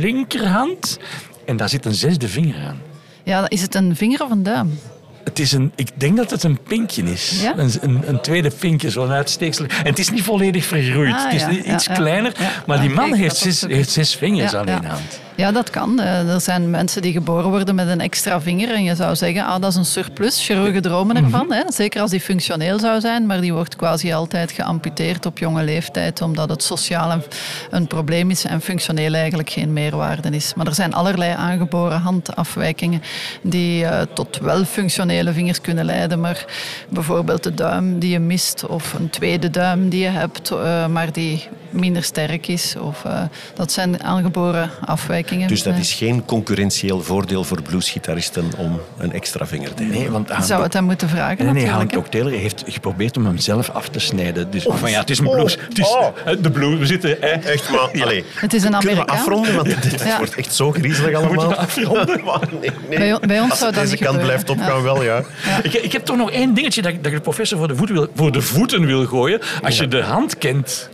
linkerhand. 0.00 0.98
En 1.46 1.56
daar 1.56 1.68
zit 1.68 1.84
een 1.84 1.94
zesde 1.94 2.28
vinger 2.28 2.66
aan. 2.66 2.80
Ja, 3.22 3.48
is 3.48 3.62
het 3.62 3.74
een 3.74 3.96
vinger 3.96 4.22
of 4.22 4.30
een 4.30 4.42
duim? 4.42 4.78
Het 5.24 5.38
is 5.38 5.52
een, 5.52 5.72
ik 5.74 5.88
denk 5.94 6.16
dat 6.16 6.30
het 6.30 6.42
een 6.42 6.58
pinkje 6.62 7.02
is. 7.02 7.40
Ja? 7.42 7.58
Een, 7.58 7.70
een, 7.80 8.02
een 8.06 8.20
tweede 8.20 8.50
pinkje, 8.50 8.90
zo'n 8.90 9.10
uitsteeksel. 9.10 9.64
En 9.64 9.84
het 9.84 9.98
is 9.98 10.10
niet 10.10 10.22
volledig 10.22 10.64
vergroeid. 10.64 11.14
Ah, 11.14 11.24
het 11.24 11.32
is 11.34 11.40
ja, 11.64 11.74
iets 11.74 11.84
ja. 11.84 11.94
kleiner. 11.94 12.32
Maar 12.66 12.80
die 12.80 12.90
man 12.90 13.12
heeft 13.12 13.36
zes, 13.36 13.60
heeft 13.60 13.90
zes 13.90 14.14
vingers 14.14 14.54
aan 14.54 14.68
één 14.68 14.84
hand. 14.84 15.20
Ja, 15.34 15.52
dat 15.52 15.70
kan. 15.70 16.00
Eh, 16.00 16.32
Er 16.34 16.40
zijn 16.40 16.70
mensen 16.70 17.02
die 17.02 17.12
geboren 17.12 17.50
worden 17.50 17.74
met 17.74 17.88
een 17.88 18.00
extra 18.00 18.40
vinger. 18.40 18.74
En 18.74 18.82
je 18.84 18.94
zou 18.94 19.16
zeggen, 19.16 19.44
ah, 19.46 19.60
dat 19.60 19.70
is 19.70 19.76
een 19.76 19.84
surplus. 19.84 20.44
Chirurgen 20.44 20.82
dromen 20.82 21.16
ervan. 21.16 21.52
Hè? 21.52 21.62
Zeker 21.68 22.00
als 22.00 22.10
die 22.10 22.20
functioneel 22.20 22.78
zou 22.78 23.00
zijn. 23.00 23.26
Maar 23.26 23.40
die 23.40 23.52
wordt 23.52 23.76
quasi 23.76 24.12
altijd 24.12 24.52
geamputeerd 24.52 25.26
op 25.26 25.38
jonge 25.38 25.62
leeftijd. 25.64 26.20
Omdat 26.22 26.48
het 26.48 26.62
sociaal 26.62 27.10
een, 27.10 27.22
een 27.70 27.86
probleem 27.86 28.30
is 28.30 28.44
en 28.44 28.60
functioneel 28.60 29.14
eigenlijk 29.14 29.50
geen 29.50 29.72
meerwaarde 29.72 30.30
is. 30.30 30.54
Maar 30.54 30.66
er 30.66 30.74
zijn 30.74 30.94
allerlei 30.94 31.32
aangeboren 31.32 32.00
handafwijkingen 32.00 33.02
die 33.42 33.84
eh, 33.84 34.00
tot 34.14 34.38
wel 34.38 34.64
functionele 34.64 35.32
vingers 35.32 35.60
kunnen 35.60 35.84
leiden. 35.84 36.20
Maar 36.20 36.44
bijvoorbeeld 36.88 37.42
de 37.42 37.54
duim 37.54 37.98
die 37.98 38.10
je 38.10 38.18
mist 38.18 38.66
of 38.66 38.92
een 38.92 39.10
tweede 39.10 39.50
duim 39.50 39.88
die 39.88 40.00
je 40.02 40.08
hebt, 40.08 40.50
eh, 40.50 40.86
maar 40.86 41.12
die 41.12 41.48
minder 41.70 42.02
sterk 42.02 42.46
is. 42.46 42.76
Of, 42.80 43.04
uh, 43.06 43.22
dat 43.54 43.72
zijn 43.72 44.02
aangeboren 44.02 44.70
afwijkingen. 44.84 45.20
Dus 45.46 45.62
dat 45.62 45.76
is 45.78 45.92
geen 45.92 46.24
concurrentieel 46.24 47.02
voordeel 47.02 47.44
voor 47.44 47.62
bluesgitaristen 47.62 48.50
om 48.56 48.80
een 48.98 49.12
extra 49.12 49.46
vinger 49.46 49.74
te 49.74 49.82
hebben? 49.82 50.00
Nee, 50.00 50.10
want 50.10 50.30
zou 50.44 50.62
het 50.62 50.72
hem 50.72 50.84
moeten 50.84 51.08
vragen 51.08 51.44
Nee, 51.44 51.54
nee. 51.54 51.66
Hank 51.68 51.92
heeft 52.30 52.62
geprobeerd 52.66 53.16
om 53.16 53.26
hem 53.26 53.38
zelf 53.38 53.70
af 53.70 53.88
te 53.88 53.98
snijden. 53.98 54.50
Dus 54.50 54.64
van 54.68 54.90
ja, 54.90 55.00
het 55.00 55.10
is 55.10 55.18
een 55.18 55.24
blues. 55.30 55.56
Het 55.68 55.78
is 55.78 55.86
Oh. 55.88 56.06
eh, 56.24 56.36
de 56.40 56.50
blues. 56.50 56.78
We 56.78 56.86
zitten... 56.86 57.16
Hè. 57.20 57.26
Echt, 57.26 57.70
maar 57.70 58.02
allee, 58.02 58.24
Het 58.34 58.54
is 58.54 58.62
een 58.64 58.70
kunnen 58.70 58.80
we 58.80 58.90
Amerikaan. 58.90 59.16
afronden? 59.18 59.54
Want 59.54 59.66
dit, 59.82 59.90
dit 59.90 60.02
Ja. 60.02 60.16
wordt 60.16 60.34
echt 60.34 60.54
zo 60.54 60.72
griezelig 60.72 61.14
allemaal. 61.14 61.48
we 61.48 61.56
afronden? 61.56 62.24
Maar 62.24 62.40
nee, 62.60 62.70
nee. 62.88 62.98
Bij- 63.18 63.18
bij 63.28 63.40
ons 63.40 63.50
Als 63.50 63.58
zou 63.58 63.72
dat 63.72 63.80
deze 63.82 63.94
niet 63.94 64.04
kant 64.04 64.16
gebeuren. 64.20 64.44
blijft 64.44 64.50
opgaan, 64.50 64.82
wel 64.82 65.02
ja. 65.02 65.22
Ik, 65.62 65.72
ik 65.74 65.92
heb 65.92 66.04
toch 66.04 66.16
nog 66.16 66.30
één 66.30 66.54
dingetje 66.54 66.82
dat, 66.82 66.92
ik- 66.92 66.96
dat 67.02 67.06
ik 67.12 67.18
de 67.18 67.22
professor 67.22 67.58
voor 67.58 67.68
de, 67.68 67.76
voeten 67.76 67.94
wil, 67.94 68.06
voor 68.14 68.32
de 68.32 68.40
voeten 68.40 68.86
wil 68.86 69.06
gooien. 69.06 69.40
Als 69.62 69.76
je 69.78 69.88
de 69.88 70.02
hand 70.02 70.38
kent 70.38 70.88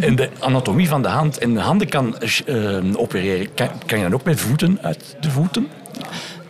en 0.00 0.16
de 0.16 0.28
anatomie 0.38 0.88
van 0.88 1.02
de 1.02 1.08
hand 1.08 1.38
en 1.38 1.54
de 1.54 1.60
handen 1.60 1.88
kan 1.88 2.16
eh, 2.46 2.76
opereren, 2.96 3.54
kan, 3.54 3.68
kan 3.86 3.98
je 3.98 4.04
dan 4.04 4.14
ook 4.14 4.24
met 4.24 4.40
voeten 4.40 4.78
uit 4.82 5.16
de 5.20 5.30
voeten? 5.30 5.68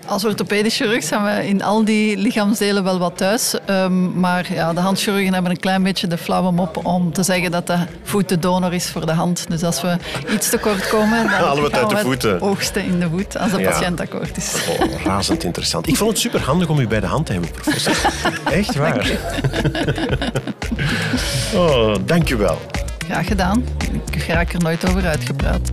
Als 0.07 0.25
orthopedisch 0.25 0.77
chirurg 0.77 1.05
zijn 1.05 1.25
we 1.25 1.49
in 1.49 1.63
al 1.63 1.85
die 1.85 2.17
lichaamsdelen 2.17 2.85
wel 2.85 2.99
wat 2.99 3.17
thuis. 3.17 3.55
Ehm, 3.67 4.21
maar 4.21 4.47
ja, 4.53 4.73
de 4.73 4.81
handchirurgen 4.81 5.33
hebben 5.33 5.51
een 5.51 5.61
klein 5.61 5.83
beetje 5.83 6.07
de 6.07 6.19
flauwe 6.19 6.53
mop 6.53 6.87
om 6.87 7.13
te 7.13 7.23
zeggen 7.23 7.51
dat 7.51 7.67
de 7.67 7.77
voet 8.03 8.29
de 8.29 8.39
donor 8.39 8.73
is 8.75 8.87
voor 8.91 9.07
de 9.07 9.13
hand. 9.13 9.45
Dus 9.49 9.63
als 9.63 9.83
we 9.83 9.97
iets 10.33 10.49
tekort 10.51 10.89
komen, 10.89 11.19
dan 11.19 11.27
Halen 11.47 11.63
we 11.63 11.69
het 11.69 11.79
uit 11.79 11.91
de 11.91 11.97
voeten. 11.99 12.41
oogsten 12.41 12.85
in 12.85 13.01
de 13.01 13.09
voet 13.09 13.39
als 13.39 13.51
de 13.51 13.59
Ja. 13.61 13.71
patiënt 13.71 14.01
akkoord 14.01 14.37
is. 14.37 14.55
Oh, 14.81 15.05
razend 15.05 15.45
interessant. 15.45 15.89
Ik 15.89 15.97
vond 15.97 16.11
het 16.11 16.19
super 16.21 16.41
handig 16.41 16.69
om 16.69 16.79
u 16.79 16.87
bij 16.87 17.01
de 17.01 17.07
hand 17.07 17.27
te 17.27 17.33
hebben, 17.33 17.51
professor. 17.51 17.97
Echt 18.51 18.75
waar. 18.77 19.11
Oh, 21.55 21.95
dank 22.07 22.31
u 22.31 22.37
wel. 22.37 22.59
Graag 23.05 23.27
gedaan. 23.27 23.65
Ik 24.13 24.27
raak 24.27 24.53
er 24.53 24.61
nooit 24.61 24.89
over 24.89 25.07
uitgepraat. 25.07 25.71